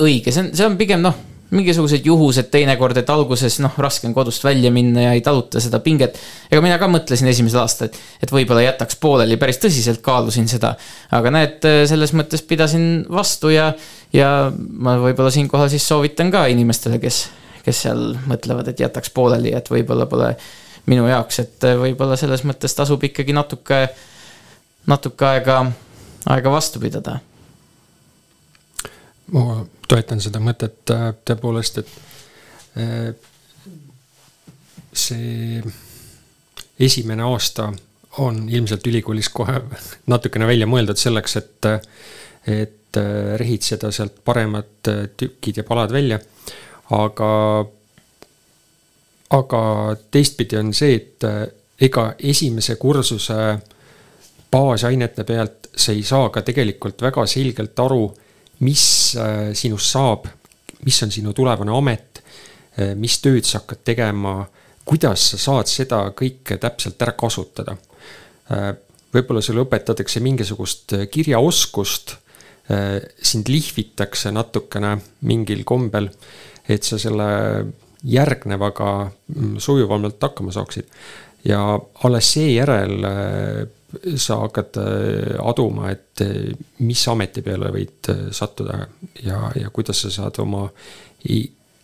[0.00, 4.14] õige, see on, see on pigem noh mingisugused juhused teinekord, et alguses noh, raske on
[4.16, 6.18] kodust välja minna ja ei taluta seda pinget.
[6.50, 10.74] ega mina ka mõtlesin esimesel aastal, et, et võib-olla jätaks pooleli, päris tõsiselt kaalusin seda.
[11.14, 13.72] aga näed, selles mõttes pidasin vastu ja,
[14.12, 17.26] ja ma võib-olla siinkohal siis soovitan ka inimestele, kes,
[17.66, 20.34] kes seal mõtlevad, et jätaks pooleli, et võib-olla pole
[20.86, 23.86] minu jaoks, et võib-olla selles mõttes tasub ikkagi natuke,
[24.86, 25.62] natuke aega,
[26.30, 27.18] aega vastu pidada.
[29.34, 33.10] Ma toetan seda mõtet äh, tõepoolest, et äh,
[34.96, 35.62] see
[36.78, 37.72] esimene aasta
[38.22, 39.60] on ilmselt ülikoolis kohe
[40.08, 41.68] natukene välja mõeldud selleks, et,
[42.48, 46.18] et äh, rehitseda sealt paremad tükid ja palad välja.
[46.90, 47.30] aga,
[49.30, 49.62] aga
[50.10, 51.24] teistpidi on see, et
[51.82, 53.38] ega esimese kursuse
[54.50, 58.04] baasainete pealt sa ei saa ka tegelikult väga selgelt aru
[58.58, 60.28] mis äh, sinust saab,
[60.84, 62.22] mis on sinu tulevane amet,
[62.78, 64.38] äh, mis tööd sa hakkad tegema,
[64.86, 67.76] kuidas sa saad seda kõike täpselt ära kasutada.
[68.52, 68.70] Äh,
[69.12, 72.16] võib-olla sulle õpetatakse mingisugust kirjaoskust,
[72.66, 74.96] sind lihvitakse natukene
[75.28, 76.08] mingil kombel,
[76.66, 77.28] et sa selle
[78.02, 80.88] järgnevaga mm, sujuvamalt hakkama saaksid.
[81.46, 81.60] ja
[82.02, 83.06] alles seejärel
[84.16, 86.52] sa hakkad äh, aduma, et äh,
[86.84, 88.80] mis ameti peale võid äh, sattuda
[89.22, 90.66] ja, ja kuidas sa saad oma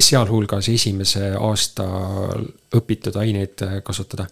[0.03, 1.87] sealhulgas esimese aasta
[2.75, 4.27] õpitud aineid kasutada.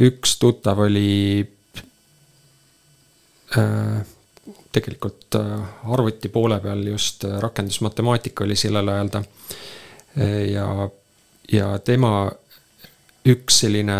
[0.00, 1.40] üks tuttav oli
[4.72, 9.22] tegelikult arvuti poole peal just rakendusmatemaatika oli sellel ajal ta.
[10.48, 10.88] ja,
[11.52, 12.30] ja tema
[13.28, 13.98] üks selline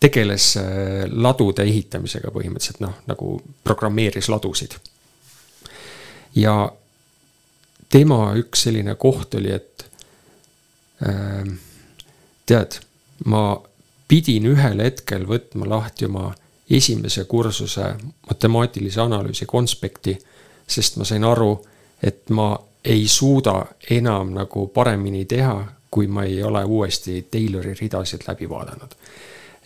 [0.00, 0.64] tegeles äh,
[1.10, 4.76] ladude ehitamisega põhimõtteliselt noh, nagu programmeeris ladusid.
[6.36, 6.56] ja
[7.88, 9.86] tema üks selline koht oli, et
[11.06, 11.48] äh,
[12.46, 12.80] tead,
[13.24, 13.56] ma
[14.08, 16.28] pidin ühel hetkel võtma lahti oma
[16.70, 17.94] esimese kursuse
[18.28, 20.18] matemaatilise analüüsi konspekti,
[20.66, 21.52] sest ma sain aru,
[22.02, 25.56] et ma ei suuda enam nagu paremini teha,
[25.90, 28.94] kui ma ei ole uuesti Taylori ridasid läbi vaadanud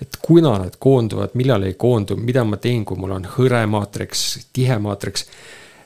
[0.00, 4.46] et kuna nad koonduvad, millal ei koondu, mida ma teen, kui mul on hõre maatriks,
[4.52, 5.26] tihe maatriks.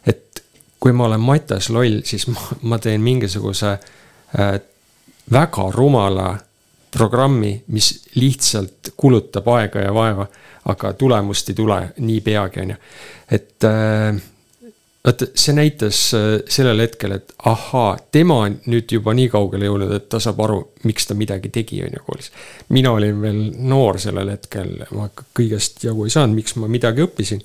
[0.06, 0.44] et
[0.80, 4.60] kui ma olen matas loll, siis ma, ma teen mingisuguse äh,
[5.32, 6.34] väga rumala
[6.94, 10.26] programmi, mis lihtsalt kulutab aega ja vaeva,
[10.70, 12.76] aga tulemust ei tule nii peagi, on ju.
[13.36, 14.20] et äh,
[15.04, 19.94] vaata, see näitas äh, sellel hetkel, et ahaa, tema on nüüd juba nii kaugele jõudnud,
[19.98, 22.30] et ta saab aru, miks ta midagi tegi, on ju, koolis.
[22.74, 23.40] mina olin veel
[23.72, 27.44] noor sellel hetkel, ma kõigest jagu ei saanud, miks ma midagi õppisin.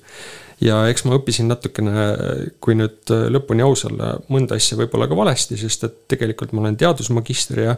[0.64, 2.06] ja eks ma õppisin natukene,
[2.60, 6.80] kui nüüd lõpuni aus olla, mõnda asja võib-olla ka valesti, sest et tegelikult ma olen
[6.80, 7.76] teadusmagister ja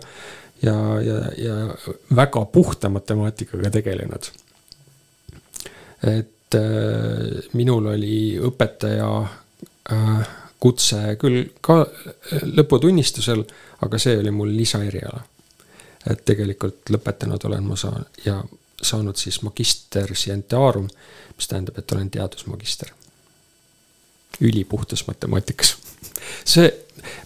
[0.62, 1.54] ja, ja, ja
[2.16, 4.28] väga puhta matemaatikaga tegelenud.
[6.02, 9.12] Et äh, minul oli õpetaja
[9.92, 10.26] Äh,
[10.60, 13.42] kutse küll ka äh, lõputunnistusel,
[13.82, 15.24] aga see oli mul lisaeriala.
[16.10, 18.40] et tegelikult lõpetanud olen ma saan- ja
[18.82, 20.88] saanud siis magister scientiarum,
[21.36, 22.88] mis tähendab, et olen teadusmagister.
[24.40, 25.76] ülipuhtas matemaatikas.
[26.54, 26.70] see,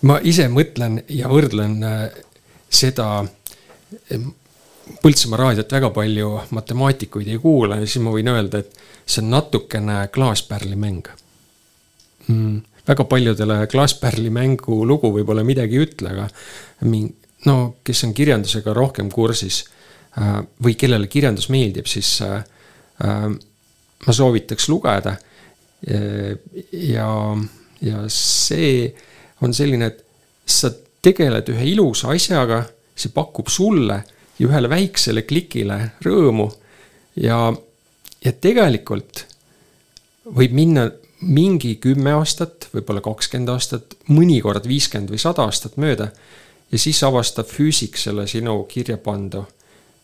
[0.02, 1.80] ma ise mõtlen ja võrdlen
[2.70, 3.24] seda
[5.02, 10.04] Põltsamaa raadiot väga palju matemaatikuid ei kuula siis ma võin öelda, et see on natukene
[10.14, 11.08] klaaspärli mäng
[12.28, 12.60] mm,.
[12.86, 16.28] väga paljudele Klaaspärli mängu lugu võib-olla midagi ei ütle, aga
[17.46, 19.64] no kes on kirjandusega rohkem kursis
[20.18, 22.42] äh, või kellele kirjandus meeldib, siis äh,
[23.04, 23.28] äh,
[24.06, 25.16] ma soovitaks lugeda.
[25.86, 27.08] ja,
[27.84, 28.86] ja see
[29.44, 30.00] on selline, et
[30.48, 30.70] sa
[31.04, 32.62] tegeled ühe ilusa asjaga,
[32.96, 33.98] see pakub sulle
[34.38, 36.50] ja ühele väiksele klikile rõõmu
[37.20, 37.52] ja,
[38.24, 39.24] ja tegelikult
[40.26, 40.88] võib minna
[41.20, 46.10] mingi kümme aastat, võib-olla kakskümmend aastat, mõnikord viiskümmend või sada aastat mööda.
[46.72, 49.44] ja siis avastab füüsik selle sinu kirja pandu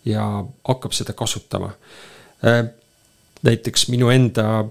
[0.04, 1.72] ja hakkab seda kasutama.
[2.46, 2.70] Äh,
[3.42, 4.64] näiteks minu enda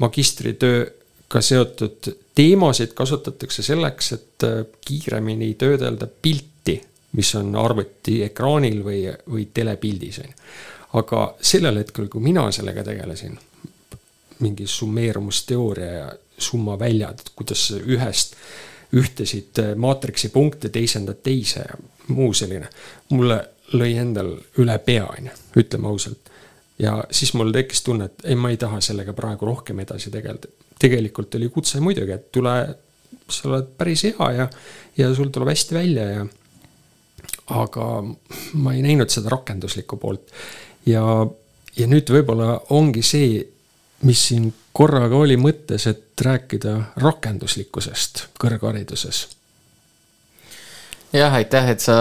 [0.00, 6.57] magistritööga seotud teemasid kasutatakse selleks, et äh, kiiremini töödelda pilti,
[7.18, 10.48] mis on arvuti ekraanil või, või telepildis, on ju.
[11.02, 13.36] aga sellel hetkel, kui mina sellega tegelesin
[14.38, 18.36] mingi summeerumisteooria ja summaväljad, kuidas ühest,
[18.94, 21.78] ühtesid maatriksi punkte teisendad teise ja
[22.08, 22.68] muu selline.
[23.10, 23.38] mulle
[23.74, 26.30] lõi endal üle pea, on ju, ütleme ausalt.
[26.78, 30.48] ja siis mul tekkis tunne, et ei, ma ei taha sellega praegu rohkem edasi tegeleda.
[30.78, 32.54] tegelikult oli kutse muidugi, et tule,
[33.28, 34.48] sa oled päris hea ja,
[34.96, 36.26] ja sul tuleb hästi välja ja
[37.48, 37.84] aga
[38.60, 40.32] ma ei näinud seda rakenduslikku poolt.
[40.86, 41.02] ja,
[41.76, 43.38] ja nüüd võib-olla ongi see
[44.02, 49.26] mis siin korraga oli mõttes, et rääkida rakenduslikkusest kõrghariduses.
[51.12, 51.96] jah, aitäh, et sa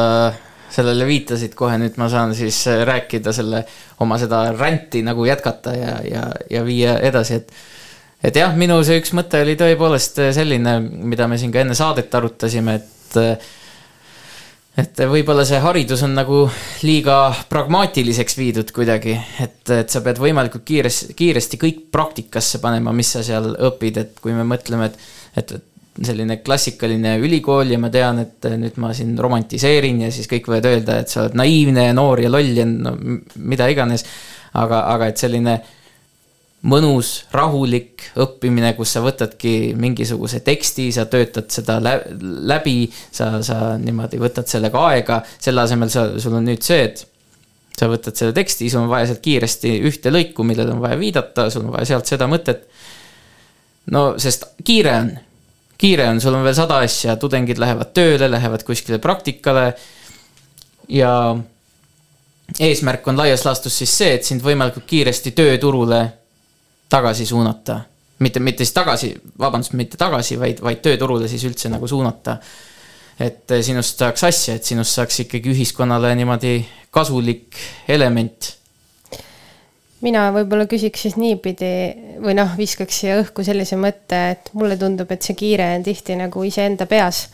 [0.69, 3.63] sellele viitasid kohe, nüüd ma saan siis rääkida selle,
[4.03, 7.53] oma seda ränti nagu jätkata ja, ja, ja viia edasi, et
[8.23, 12.13] et jah, minu see üks mõte oli tõepoolest selline, mida me siin ka enne saadet
[12.13, 13.17] arutasime, et
[14.77, 16.43] et võib-olla see haridus on nagu
[16.85, 23.09] liiga pragmaatiliseks viidud kuidagi, et, et sa pead võimalikult kiires, kiiresti kõik praktikasse panema, mis
[23.15, 25.09] sa seal õpid, et kui me mõtleme, et,
[25.41, 25.57] et
[26.05, 30.69] selline klassikaline ülikool ja ma tean, et nüüd ma siin romantiseerin ja siis kõik võivad
[30.69, 32.93] öelda, et sa oled naiivne ja noor ja loll ja no
[33.35, 34.05] mida iganes.
[34.57, 35.57] aga, aga et selline
[36.67, 44.19] mõnus, rahulik õppimine, kus sa võtadki mingisuguse teksti, sa töötad seda läbi, sa, sa niimoodi
[44.21, 47.05] võtad sellega aega, selle asemel sa, sul on nüüd see, et
[47.77, 51.47] sa võtad selle teksti, sul on vaja sealt kiiresti ühte lõiku, millele on vaja viidata,
[51.53, 52.65] sul on vaja sealt seda mõtet.
[53.93, 55.11] no sest kiire on,
[55.79, 59.69] kiire on, sul on veel sada asja, tudengid lähevad tööle, lähevad kuskile praktikale
[60.91, 61.13] ja
[62.59, 66.01] eesmärk on laias laastus siis see, et sind võimalikult kiiresti tööturule
[66.89, 67.81] tagasi suunata.
[68.19, 72.37] mitte, mitte siis tagasi, vabandust, mitte tagasi, vaid, vaid tööturule siis üldse nagu suunata.
[73.19, 78.57] et sinust saaks asja, et sinust saaks ikkagi ühiskonnale niimoodi kasulik element
[80.01, 81.71] mina võib-olla küsiks siis niipidi
[82.21, 86.17] või noh, viskaks siia õhku sellise mõtte, et mulle tundub, et see kiire on tihti
[86.19, 87.25] nagu iseenda peas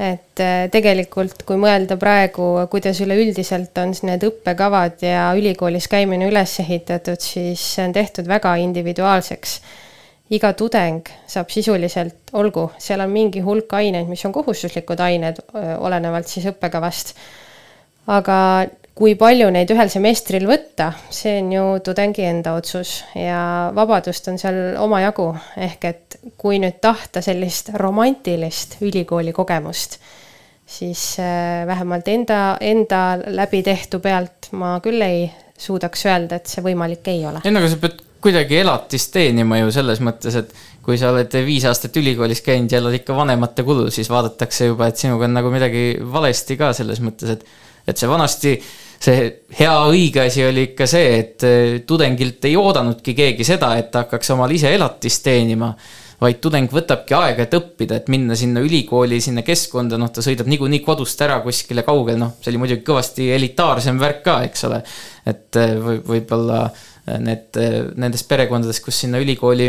[0.00, 6.56] et äh, tegelikult, kui mõelda praegu, kuidas üleüldiselt on need õppekavad ja ülikoolis käimine üles
[6.64, 9.60] ehitatud, siis see on tehtud väga individuaalseks.
[10.32, 15.42] iga tudeng saab sisuliselt, olgu, seal on mingi hulk aineid, mis on kohustuslikud ained,
[15.78, 17.12] olenevalt siis õppekavast.
[18.06, 18.38] aga
[18.94, 24.38] kui palju neid ühel semestril võtta, see on ju tudengi enda otsus ja vabadust on
[24.40, 29.96] seal omajagu, ehk et kui nüüd tahta sellist romantilist ülikooli kogemust,
[30.68, 35.24] siis äh, vähemalt enda, enda läbi tehtu pealt ma küll ei
[35.62, 37.44] suudaks öelda, et see võimalik ei ole.
[37.46, 40.52] ei no aga sa pead kuidagi elatist teenima ju selles mõttes, et
[40.84, 44.90] kui sa oled viis aastat ülikoolis käinud ja elad ikka vanemate kulul, siis vaadatakse juba,
[44.90, 47.46] et sinuga on nagu midagi valesti ka selles mõttes, et
[47.88, 48.52] et see vanasti
[49.02, 49.26] see
[49.58, 54.04] hea õige asi oli ikka see, et eh, tudengilt ei oodanudki keegi seda, et ta
[54.04, 55.72] hakkaks omal ise elatist teenima,
[56.22, 60.46] vaid tudeng võtabki aega, et õppida, et minna sinna ülikooli, sinna keskkonda, noh, ta sõidab
[60.52, 64.78] niikuinii kodust ära kuskile kaugele, noh, see oli muidugi kõvasti elitaarsem värk ka, eks ole.
[65.26, 66.60] et või, võib-olla
[67.18, 67.58] need,
[67.98, 69.66] nendes perekondades, kus sinna ülikooli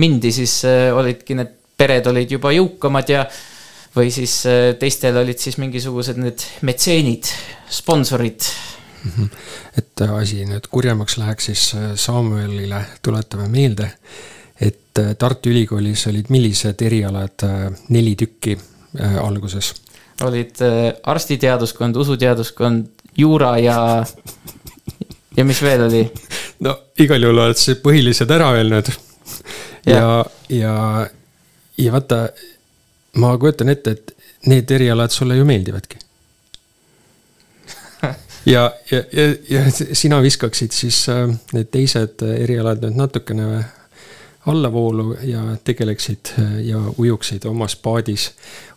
[0.00, 3.26] mindi, siis olidki need pered olid juba jõukamad ja
[3.94, 4.40] või siis
[4.80, 7.30] teistel olid siis mingisugused need metseenid,
[7.70, 8.42] sponsorid
[9.04, 9.28] Mhm.
[9.78, 13.90] et asi nüüd kurjemaks läheks, siis äh, Samuelile tuletame meelde,
[14.60, 18.58] et äh, Tartu Ülikoolis olid millised erialad, äh, neli tükki
[19.20, 19.74] alguses?
[20.22, 20.60] olid
[21.10, 22.86] arstiteaduskond, usuteaduskond,
[23.18, 23.78] juura ja,
[25.36, 26.04] ja mis veel oli?
[26.62, 28.92] no igal juhul oled sa põhilised ära öelnud.
[29.90, 30.04] ja, ja,
[30.48, 30.74] ja,
[31.76, 32.28] ja vaata,
[33.14, 34.14] ma kujutan ette, et
[34.46, 35.98] need erialad sulle ju meeldivadki
[38.54, 43.64] ja, ja, ja, ja sina viskaksid siis äh, need teised erialad nüüd natukene
[44.50, 48.30] allavoolu ja tegeleksid äh, ja ujuksid omas paadis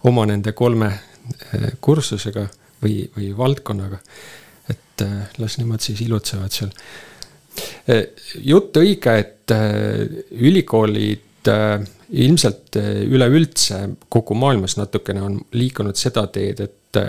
[0.07, 2.47] oma nende kolme äh, kursusega
[2.83, 3.99] või, või valdkonnaga.
[4.69, 5.03] et
[5.37, 6.71] las nemad siis ilutsevad seal.
[8.43, 9.53] jutt õige, et
[10.31, 11.49] ülikoolid
[12.09, 17.03] ilmselt üleüldse kogu maailmas natukene on liikunud seda teed, et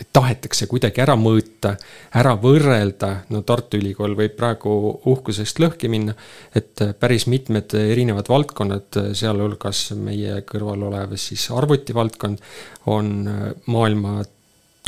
[0.00, 1.74] et tahetakse kuidagi ära mõõta,
[2.16, 4.72] ära võrrelda, no Tartu Ülikool võib praegu
[5.12, 6.14] uhkusest lõhki minna,
[6.56, 12.40] et päris mitmed erinevad valdkonnad, sealhulgas meie kõrval olev siis arvutivaldkond,
[12.88, 13.12] on
[13.68, 14.22] maailma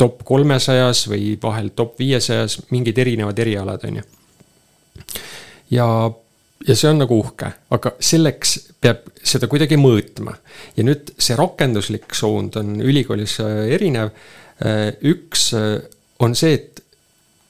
[0.01, 4.07] top kolmesajas või vahel top viiesajas, mingid erinevad erialad, on ju.
[5.77, 5.87] ja,
[6.67, 10.37] ja see on nagu uhke, aga selleks peab seda kuidagi mõõtma.
[10.77, 14.13] ja nüüd see rakenduslik suund on ülikoolis erinev
[14.61, 15.81] Äh, üks äh,
[16.19, 16.81] on see, et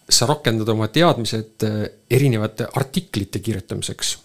[0.10, 4.18] sa rakendad oma teadmised äh, erinevate artiklite kirjutamiseks.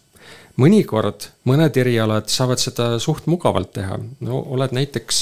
[0.59, 3.95] mõnikord mõned erialad saavad seda suht mugavalt teha,
[4.26, 5.20] no oled näiteks,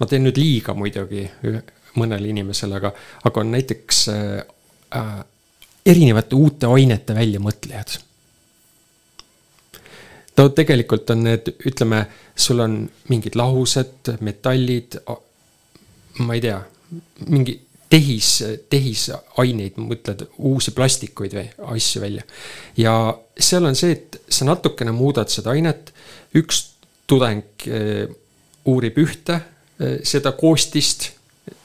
[0.00, 1.28] ma teen nüüd liiga muidugi
[1.94, 2.90] mõnele inimesele, aga,
[3.22, 5.12] aga on näiteks äh,
[5.86, 7.98] erinevate uute ainete väljamõtlejad
[10.36, 12.04] no tegelikult on need, ütleme,
[12.36, 12.78] sul on
[13.10, 14.96] mingid lahused, metallid,
[16.22, 16.58] ma ei tea,
[17.28, 17.58] mingi
[17.92, 18.30] tehis,
[18.72, 22.24] tehisaineid, mõtled uusi plastikuid või asju välja.
[22.76, 22.94] ja
[23.36, 25.92] seal on see, et sa natukene muudad seda ainet,
[26.36, 26.64] üks
[27.10, 28.06] tudeng eh,
[28.68, 31.10] uurib ühte eh, seda koostist,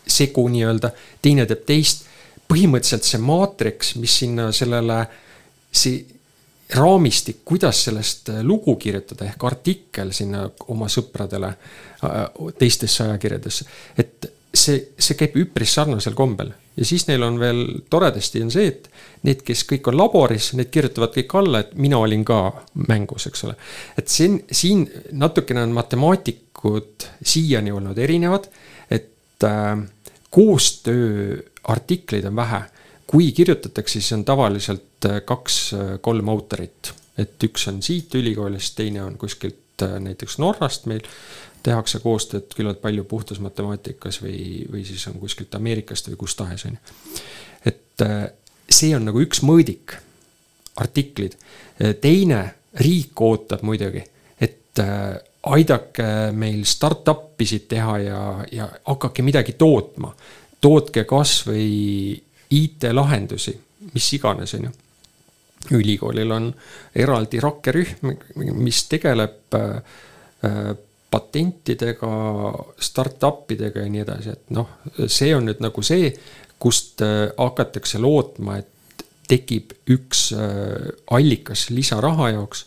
[0.08, 0.92] segu nii-öelda,
[1.22, 2.07] teine teeb teist.
[2.48, 5.02] Põhimõtteliselt see maatriks, mis sinna sellele,
[5.72, 6.06] see
[6.78, 11.54] raamistik, kuidas sellest lugu kirjutada ehk artikkel sinna oma sõpradele
[12.60, 13.68] teistesse ajakirjadesse,
[13.98, 18.70] et see, see käib üpris sarnasel kombel ja siis neil on veel toredasti on see,
[18.72, 18.90] et
[19.28, 22.42] need, kes kõik on laboris, need kirjutavad kõik alla, et mina olin ka
[22.88, 23.56] mängus, eks ole.
[23.98, 24.86] et siin, siin
[25.18, 28.50] natukene on matemaatikud siiani olnud erinevad,
[28.94, 29.74] et äh,
[30.32, 32.62] koostööartikleid on vähe.
[33.08, 39.04] kui kirjutatakse, siis on tavaliselt äh, kaks-kolm äh, autorit, et üks on siit ülikoolist, teine
[39.04, 41.06] on kuskilt äh, näiteks Norrast meil
[41.64, 46.66] tehakse koostööd küllalt palju puhtas matemaatikas või, või siis on kuskilt Ameerikast või kust tahes,
[46.68, 47.22] on ju.
[47.72, 48.04] et
[48.70, 49.96] see on nagu üks mõõdik,
[50.78, 51.34] artiklid.
[52.02, 52.42] Teine,
[52.84, 54.04] riik ootab muidugi,
[54.40, 54.84] et
[55.56, 58.22] aidake meil startup isid teha ja,
[58.52, 60.14] ja hakake midagi tootma.
[60.62, 62.18] tootke kasvõi
[62.50, 63.54] IT-lahendusi,
[63.94, 64.72] mis iganes, on ju
[65.78, 66.52] ülikoolil on
[66.96, 68.14] eraldi rakkerühm,
[68.56, 69.56] mis tegeleb
[71.12, 72.12] patentidega,
[72.80, 76.12] startup idega ja nii edasi, et noh, see on nüüd nagu see,
[76.60, 82.67] kust äh, hakatakse lootma, et tekib üks äh, allikas lisaraha jaoks.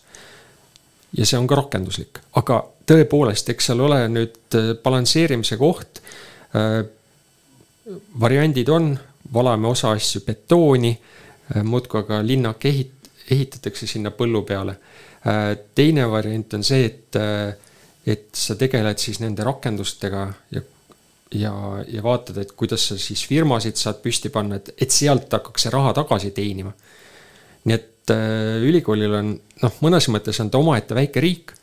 [1.17, 6.03] Ja see on ka rakenduslik, aga tõepoolest, eks seal ole nüüd äh, balansseerimise koht.
[8.21, 8.89] variandid on,
[9.33, 10.91] valame osa asju betooni,
[11.63, 14.75] muudkui aga linnak ehit-, ehitatakse sinna põllu peale.
[15.75, 17.19] teine variant on see, et
[18.07, 20.23] et sa tegeled siis nende rakendustega
[20.55, 20.63] ja,
[21.37, 21.53] ja,
[21.89, 25.75] ja vaatad, et kuidas sa siis firmasid saad püsti panna, et, et sealt hakkaks see
[25.75, 26.73] raha tagasi teenima.
[27.65, 29.33] nii et äh, ülikoolil on
[29.63, 31.57] noh, mõnes mõttes on ta omaette väike riik,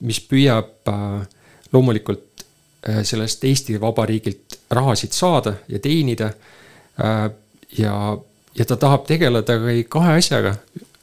[0.00, 1.24] mis püüab äh,
[1.72, 2.44] loomulikult
[2.88, 6.32] äh, sellest Eesti Vabariigilt rahasid saada ja teenida
[6.98, 7.30] äh,.
[7.78, 8.18] ja,
[8.54, 10.56] ja ta tahab tegeleda ka kahe asjaga,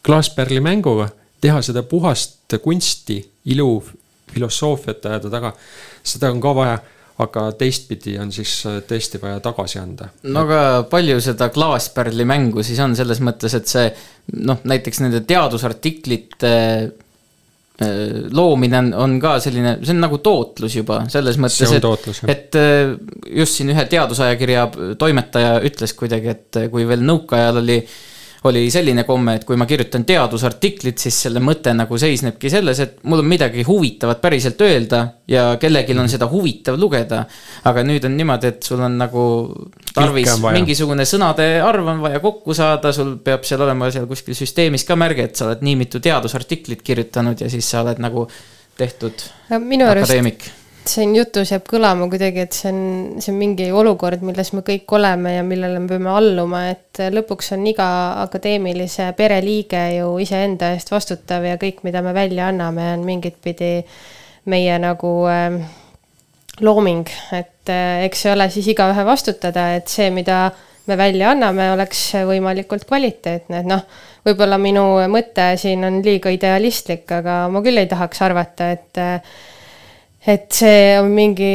[0.05, 1.09] klaaspärli mänguga,
[1.41, 3.83] teha seda puhast kunsti, ilu,
[4.33, 5.53] filosoofiat ajada taga,
[6.03, 6.79] seda on ka vaja
[7.19, 10.09] aga teistpidi on siis äh, tõesti vaja tagasi anda.
[10.23, 10.61] no aga
[10.91, 13.85] palju seda klaaspärli mängu siis on selles mõttes, et see
[14.45, 16.55] noh, näiteks nende teadusartiklite
[18.35, 22.93] loomine on, on ka selline, see on nagu tootlus juba selles mõttes, et, et äh,
[23.39, 24.65] just siin ühe teadusajakirja
[24.99, 27.79] toimetaja ütles kuidagi, et kui veel nõukaajal oli
[28.43, 32.93] oli selline komme, et kui ma kirjutan teadusartiklit, siis selle mõte nagu seisnebki selles, et
[33.09, 37.25] mul on midagi huvitavat päriselt öelda ja kellelgi on seda huvitav lugeda.
[37.67, 39.23] aga nüüd on niimoodi, et sul on nagu
[39.93, 44.87] tarvis mingisugune sõnade arv on vaja kokku saada, sul peab seal olema seal kuskil süsteemis
[44.87, 48.27] ka märge, et sa oled nii mitu teadusartiklit kirjutanud ja siis sa oled nagu
[48.79, 49.27] tehtud
[49.59, 50.47] minu akadeemik
[50.87, 52.79] siin jutus jääb kõlama kuidagi, et see on,
[53.21, 57.53] see on mingi olukord, milles me kõik oleme ja millele me peame alluma, et lõpuks
[57.55, 57.89] on iga
[58.23, 63.77] akadeemilise pereliige ju iseenda eest vastutav ja kõik, mida me välja anname, on mingit pidi
[64.49, 65.59] meie nagu äh,
[66.61, 67.05] looming,
[67.35, 70.47] et äh, eks see ole siis igaühe vastutada, et see, mida
[70.89, 73.85] me välja anname, oleks võimalikult kvaliteetne, et noh,
[74.25, 79.39] võib-olla minu mõte siin on liiga idealistlik, aga ma küll ei tahaks arvata, et äh,
[80.29, 81.53] et see on mingi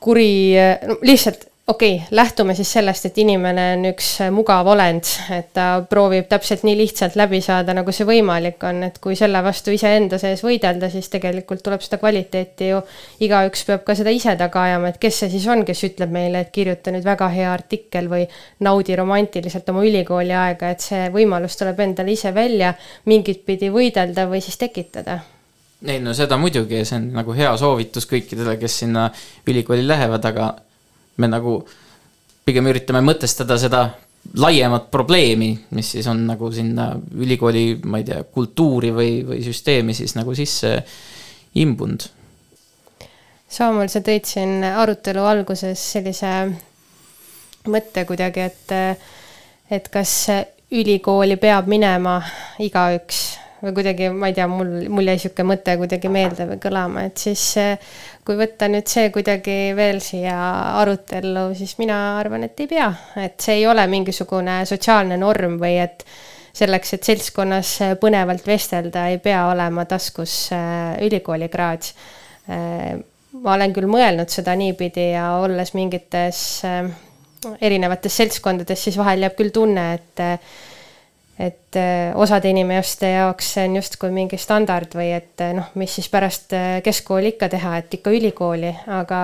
[0.00, 0.32] kuri,
[0.86, 5.82] no lihtsalt okei okay,, lähtume siis sellest, et inimene on üks mugav olend, et ta
[5.90, 10.18] proovib täpselt nii lihtsalt läbi saada, nagu see võimalik on, et kui selle vastu iseenda
[10.22, 12.80] sees võidelda, siis tegelikult tuleb seda kvaliteeti ju,
[13.26, 16.46] igaüks peab ka seda ise taga ajama, et kes see siis on, kes ütleb meile,
[16.46, 18.28] et kirjuta nüüd väga hea artikkel või
[18.62, 22.76] naudi romantiliselt oma ülikooli aega, et see võimalus tuleb endale ise välja
[23.10, 25.18] mingit pidi võidelda või siis tekitada
[25.84, 29.06] ei no seda muidugi, see on nagu hea soovitus kõikidele, kes sinna
[29.48, 30.48] ülikooli lähevad, aga
[31.20, 31.58] me nagu
[32.46, 33.82] pigem üritame mõtestada seda
[34.40, 39.94] laiemat probleemi, mis siis on nagu sinna ülikooli, ma ei tea, kultuuri või, või süsteemi
[39.94, 40.72] siis nagu sisse
[41.60, 42.08] imbunud.
[43.46, 46.32] Saamuel, sa tõid siin arutelu alguses sellise
[47.70, 48.74] mõtte kuidagi, et,
[49.70, 50.14] et kas
[50.74, 52.18] ülikooli peab minema
[52.62, 53.26] igaüks
[53.62, 57.20] või kuidagi, ma ei tea, mul, mul jäi niisugune mõte kuidagi meelde või kõlama, et
[57.20, 57.44] siis
[58.26, 60.36] kui võtta nüüd see kuidagi veel siia
[60.82, 62.90] arutellu, siis mina arvan, et ei pea,
[63.22, 66.04] et see ei ole mingisugune sotsiaalne norm või et
[66.56, 71.92] selleks, et seltskonnas põnevalt vestelda, ei pea olema taskus äh, ülikoolikraad.
[72.46, 76.62] Ma olen küll mõelnud seda niipidi ja olles mingites
[77.60, 80.22] erinevates seltskondades, siis vahel jääb küll tunne, et
[81.38, 85.92] et äh, osade inimeste jaoks see on justkui mingi standard või et äh, noh, mis
[85.98, 89.18] siis pärast äh, keskkooli ikka teha, et ikka ülikooli, aga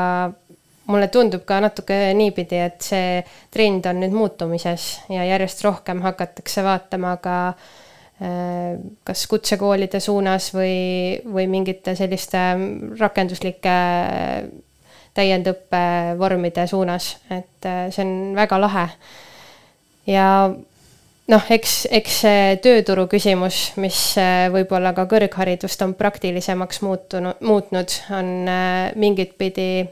[0.93, 3.23] mulle tundub ka natuke niipidi, et see
[3.55, 7.37] trend on nüüd muutumises ja järjest rohkem hakatakse vaatama ka
[8.23, 12.39] kas kutsekoolide suunas või, või mingite selliste
[13.01, 13.73] rakenduslike
[15.17, 18.85] täiendõppevormide suunas, et see on väga lahe.
[20.07, 20.29] ja
[21.31, 27.97] noh, eks, eks see tööturu küsimus, mis äh, võib-olla ka kõrgharidust on praktilisemaks muutunud, muutnud,
[28.15, 29.87] on äh, mingit pidi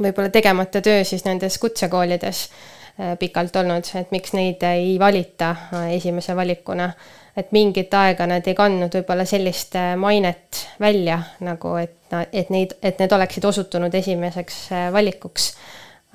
[0.00, 5.54] võib-olla tegemata töö siis nendes kutsekoolides äh, pikalt olnud, et miks neid ei valita
[5.92, 6.92] esimese valikuna.
[7.36, 12.98] et mingit aega nad ei kandnud võib-olla sellist mainet välja nagu, et, et neid, et
[12.98, 15.52] need oleksid osutunud esimeseks valikuks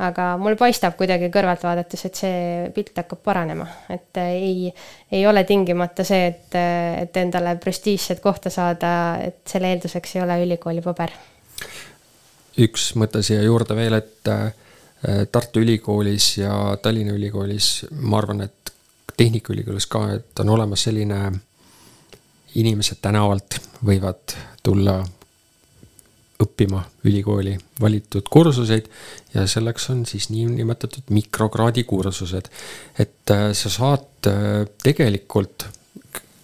[0.04, 2.39] aga mul paistab kuidagi kõrvalt vaadates, et see
[2.76, 4.68] pilt hakkab paranema, et ei,
[5.12, 6.58] ei ole tingimata see, et,
[7.06, 8.91] et endale prestiižset kohta saada,
[9.24, 11.16] et selle eelduseks ei ole ülikooli paber.
[12.60, 14.52] üks mõte siia juurde veel, et äh,
[15.32, 18.74] Tartu Ülikoolis ja Tallinna Ülikoolis, ma arvan, et
[19.16, 21.20] Tehnikaülikoolis ka, et on olemas selline
[22.56, 24.98] inimesed tänavalt võivad tulla
[26.41, 28.89] õppima ülikooli valitud kursuseid
[29.36, 32.50] ja selleks on siis niinimetatud mikrokraadi kursused.
[33.00, 35.68] et äh, sa saad äh, tegelikult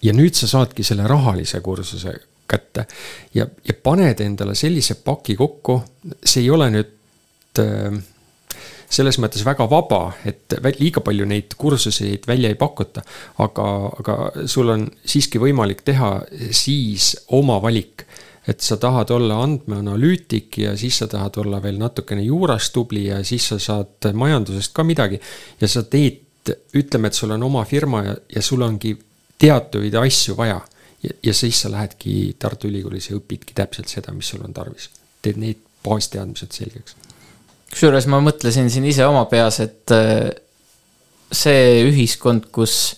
[0.01, 2.13] ja nüüd sa saadki selle rahalise kursuse
[2.51, 2.85] kätte
[3.33, 5.81] ja, ja paned endale sellise paki kokku,
[6.23, 8.01] see ei ole nüüd äh,
[8.91, 13.03] selles mõttes väga vaba, et liiga palju neid kursuseid välja ei pakuta.
[13.39, 13.67] aga,
[14.01, 14.17] aga
[14.51, 16.11] sul on siiski võimalik teha
[16.51, 18.05] siis oma valik
[18.47, 23.21] et sa tahad olla andmeanalüütik ja siis sa tahad olla veel natukene juuras tubli ja
[23.23, 25.19] siis sa saad majandusest ka midagi.
[25.61, 26.21] ja sa teed,
[26.73, 28.95] ütleme, et sul on oma firma ja, ja sul ongi
[29.41, 30.61] teatuid asju vaja.
[31.23, 34.89] ja, siis sa lähedki Tartu Ülikoolis ja õpidki täpselt seda, mis sul on tarvis.
[35.21, 36.95] teed need baasteadmised selgeks.
[37.71, 40.31] kusjuures ma mõtlesin siin ise oma peas, et äh,
[41.31, 42.95] see ühiskond, kus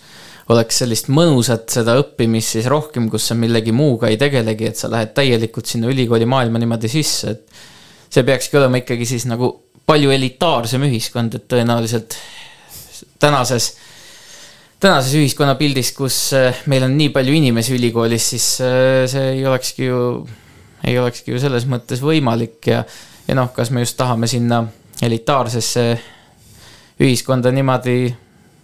[0.51, 4.89] oleks sellist mõnusat seda õppimist siis rohkem, kus sa millegi muuga ei tegelegi, et sa
[4.91, 9.53] lähed täielikult sinna ülikooli maailma niimoodi sisse, et see peakski olema ikkagi siis nagu
[9.87, 12.17] palju elitaarsem ühiskond, et tõenäoliselt
[13.23, 13.73] tänases,
[14.83, 19.87] tänases ühiskonnapildis, kus äh, meil on nii palju inimesi ülikoolis, siis äh, see ei olekski
[19.87, 20.01] ju,
[20.83, 22.83] ei olekski ju selles mõttes võimalik ja,
[23.27, 24.65] ja noh, kas me just tahame sinna
[25.03, 25.87] elitaarsesse
[27.03, 28.11] ühiskonda niimoodi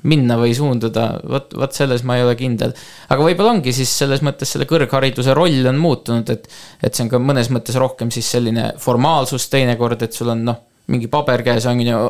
[0.07, 2.71] minna või suunduda, vot, vot selles ma ei ole kindel.
[3.09, 6.47] aga võib-olla ongi siis selles mõttes selle kõrghariduse roll on muutunud, et,
[6.83, 10.61] et see on ka mõnes mõttes rohkem siis selline formaalsus teinekord, et sul on noh,
[10.87, 12.03] mingi paber käes on ju,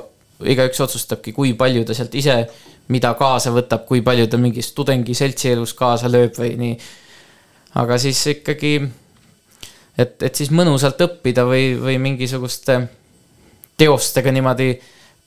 [0.49, 2.43] igaüks otsustabki, kui palju ta sealt ise
[2.93, 6.77] mida kaasa võtab, kui palju ta mingis tudengi seltsielus kaasa lööb või nii.
[7.79, 8.73] aga siis ikkagi,
[9.97, 12.79] et, et siis mõnusalt õppida või, või mingisuguste
[13.79, 14.73] teostega niimoodi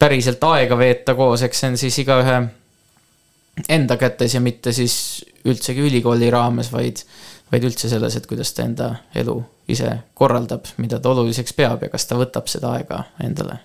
[0.03, 2.38] päriselt aega veeta koos, eks see on siis igaühe
[3.70, 4.96] enda kätes ja mitte siis
[5.44, 7.05] üldsegi ülikooli raames, vaid,
[7.53, 8.88] vaid üldse selles, et kuidas ta enda
[9.18, 9.36] elu
[9.70, 13.61] ise korraldab, mida ta oluliseks peab ja kas ta võtab seda aega endale.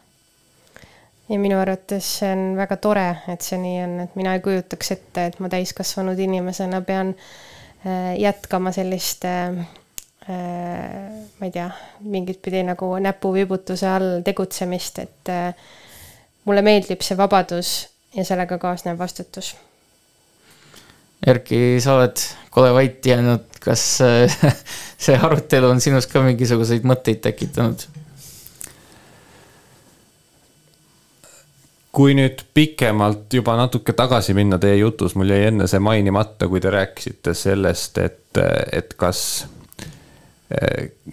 [1.29, 4.93] ja minu arvates see on väga tore, et see nii on, et mina ei kujutaks
[4.93, 9.65] ette, et ma täiskasvanud inimesena pean äh, jätkama sellist äh,
[10.27, 11.71] ma ei tea,
[12.03, 15.35] mingit pidi nagu näpuvibutuse all tegutsemist, et
[16.47, 17.71] mulle meeldib see vabadus
[18.15, 19.53] ja sellega kaasnev vastutus.
[21.27, 22.21] Erki, sa oled
[22.53, 23.83] kole vait jäänud, kas
[25.05, 27.87] see arutelu on sinus ka mingisuguseid mõtteid tekitanud?
[31.97, 36.61] kui nüüd pikemalt juba natuke tagasi minna teie jutus, mul jäi enne see mainimata, kui
[36.61, 38.37] te rääkisite sellest, et,
[38.69, 39.21] et kas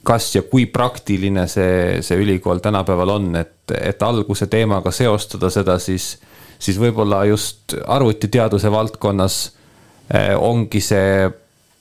[0.06, 5.78] kas ja kui praktiline see, see ülikool tänapäeval on, et, et alguse teemaga seostada seda,
[5.82, 6.12] siis,
[6.58, 9.38] siis võib-olla just arvutiteaduse valdkonnas
[10.14, 11.26] eh, ongi see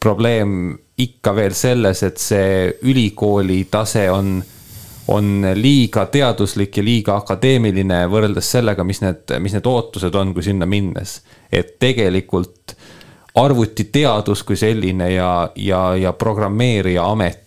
[0.01, 4.39] probleem ikka veel selles, et see ülikooli tase on,
[5.13, 10.45] on liiga teaduslik ja liiga akadeemiline võrreldes sellega, mis need, mis need ootused on, kui
[10.45, 11.19] sinna minnes.
[11.51, 12.75] et tegelikult
[13.35, 17.42] arvutiteadus kui selline ja, ja, ja programmeerija amet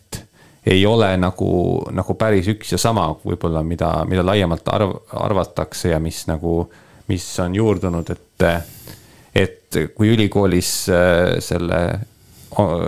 [0.66, 1.48] ei ole nagu,
[1.94, 6.64] nagu päris üks ja sama võib-olla, mida, mida laiemalt arv, arvatakse ja mis nagu,
[7.06, 8.46] mis on juurdunud, et,
[9.34, 11.82] et kui ülikoolis äh, selle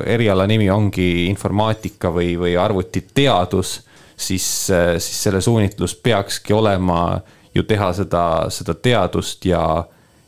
[0.09, 3.77] eriala nimi ongi informaatika või, või arvutiteadus,
[4.17, 7.21] siis, äh, siis selle suunitlus peakski olema
[7.55, 9.63] ju teha seda, seda teadust ja,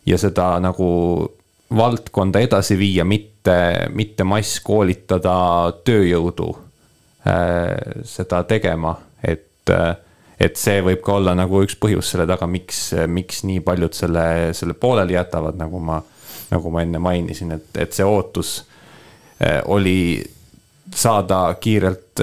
[0.06, 0.86] ja seda nagu
[1.74, 5.38] valdkonda edasi viia, mitte, mitte masskoolitada
[5.82, 6.69] tööjõudu
[7.24, 9.96] seda tegema, et, äh,
[10.40, 14.24] et see võib ka olla nagu üks põhjus selle taga, miks, miks nii paljud selle,
[14.56, 16.00] selle pooleli jätavad, nagu ma,
[16.50, 18.56] nagu ma enne mainisin, et, et see ootus
[19.42, 20.22] äh, oli
[20.94, 22.18] saada kiirelt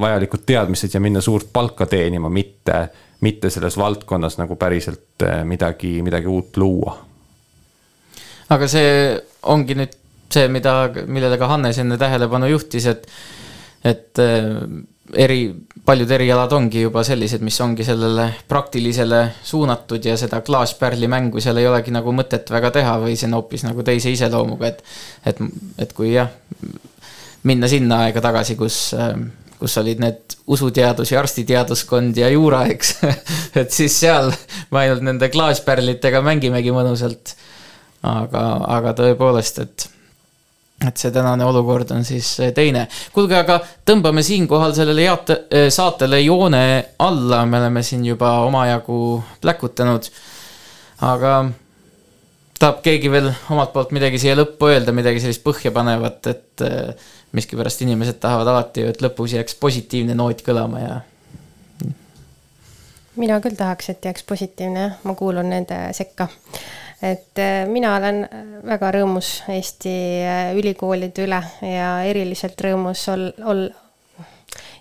[0.00, 2.88] vajalikud teadmised ja minna suurt palka teenima, mitte,
[3.24, 6.96] mitte selles valdkonnas nagu päriselt midagi, midagi uut luua.
[8.52, 8.90] aga see
[9.48, 9.96] ongi nüüd
[10.34, 10.74] see, mida,
[11.06, 13.06] millele ka Hannes enne tähelepanu juhtis, et
[13.84, 14.50] et äh,
[15.12, 15.40] eri,
[15.84, 21.60] paljud erialad ongi juba sellised, mis ongi sellele praktilisele suunatud ja seda klaaspärli mängu seal
[21.60, 24.82] ei olegi nagu mõtet väga teha või see on hoopis nagu teise iseloomuga, et,
[25.28, 25.40] et,
[25.84, 26.32] et kui jah,
[27.44, 29.16] minna sinna aega tagasi, kus, äh,
[29.60, 32.96] kus olid need usuteadus ja arstiteaduskond ja juura, eks
[33.60, 34.32] et siis seal
[34.72, 37.36] me ainult nende klaaspärlitega mängimegi mõnusalt.
[38.04, 39.86] aga, aga tõepoolest, et
[40.88, 42.86] et see tänane olukord on siis eh, teine.
[43.14, 46.64] kuulge, aga tõmbame siinkohal sellele jaate, eh, saatele joone
[47.04, 48.98] alla, me oleme siin juba omajagu
[49.40, 50.10] pläkutanud.
[51.04, 51.32] aga
[52.58, 57.82] tahab keegi veel omalt poolt midagi siia lõppu öelda, midagi sellist põhjapanevat, et eh, miskipärast
[57.82, 61.00] inimesed tahavad alati ju, et lõpus jääks positiivne noot kõlama ja.
[63.16, 66.28] mina küll tahaks, et jääks positiivne, ma kuulun nende sekka
[67.04, 69.94] et äh, mina olen äh, väga rõõmus Eesti
[70.24, 73.68] äh, ülikoolide üle ja eriliselt rõõmus ol-, ol-,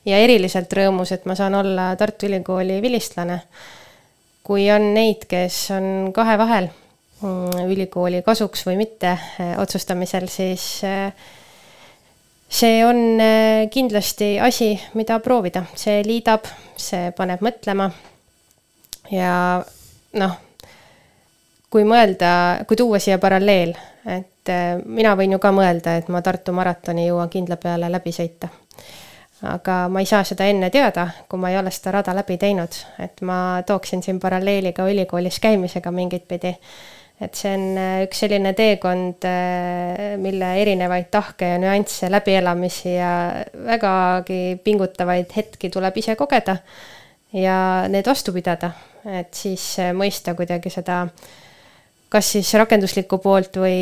[0.07, 3.41] ja eriliselt rõõmus, et ma saan olla Tartu Ülikooli vilistlane.
[4.43, 6.69] kui on neid, kes on kahe vahel
[7.21, 9.17] mm, ülikooli kasuks või mitte
[9.57, 10.65] otsustamisel, siis
[12.53, 13.24] see on
[13.71, 17.88] kindlasti asi, mida proovida, see liidab, see paneb mõtlema
[19.11, 19.63] ja
[20.19, 20.42] noh
[21.74, 22.30] kui mõelda,
[22.69, 23.74] kui tuua siia paralleel,
[24.05, 28.13] et äh, mina võin ju ka mõelda, et ma Tartu maratoni jõuan kindla peale läbi
[28.13, 28.51] sõita.
[29.43, 32.78] aga ma ei saa seda enne teada, kui ma ei ole seda rada läbi teinud,
[33.03, 36.55] et ma tooksin siin paralleeli ka ülikoolis käimisega mingit pidi.
[37.21, 43.13] et see on äh, üks selline teekond, äh, mille erinevaid tahke ja nüansse, läbielamisi ja
[43.65, 46.57] vägagi pingutavaid hetki tuleb ise kogeda
[47.34, 48.71] ja need vastu pidada,
[49.05, 51.32] et siis mõista kuidagi seda äh,
[52.14, 53.78] kas siis rakenduslikku poolt või,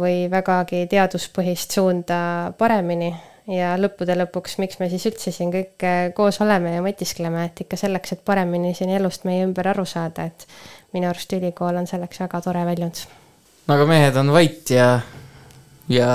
[0.00, 2.18] või vägagi teaduspõhist suunda
[2.56, 3.10] paremini
[3.52, 5.84] ja lõppude lõpuks, miks me siis üldse siin kõik
[6.16, 10.24] koos oleme ja mõtiskleme, et ikka selleks, et paremini siin elust meie ümber aru saada,
[10.24, 10.46] et
[10.96, 13.04] minu arust ülikool on selleks väga tore väljund.
[13.66, 14.88] no aga mehed on vait ja,
[15.92, 16.10] ja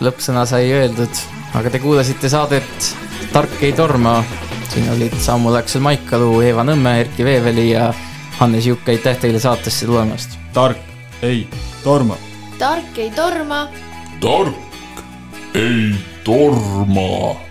[0.00, 1.24] lõppsõna sai öeldud,
[1.58, 2.92] aga te kuulasite saadet
[3.30, 4.24] Tark ei torma.
[4.70, 7.92] siin olid Samu Läksel Maikalu, Eeva Nõmme, Erkki Veeveli ja
[8.38, 10.38] Hannes Jukk, aitäh teile saatesse tulemast.
[10.54, 10.89] tark
[11.22, 11.48] ei
[11.84, 12.16] torma.
[12.58, 13.68] tark ei torma.
[14.20, 14.56] tark
[15.54, 15.94] ei
[16.24, 17.49] torma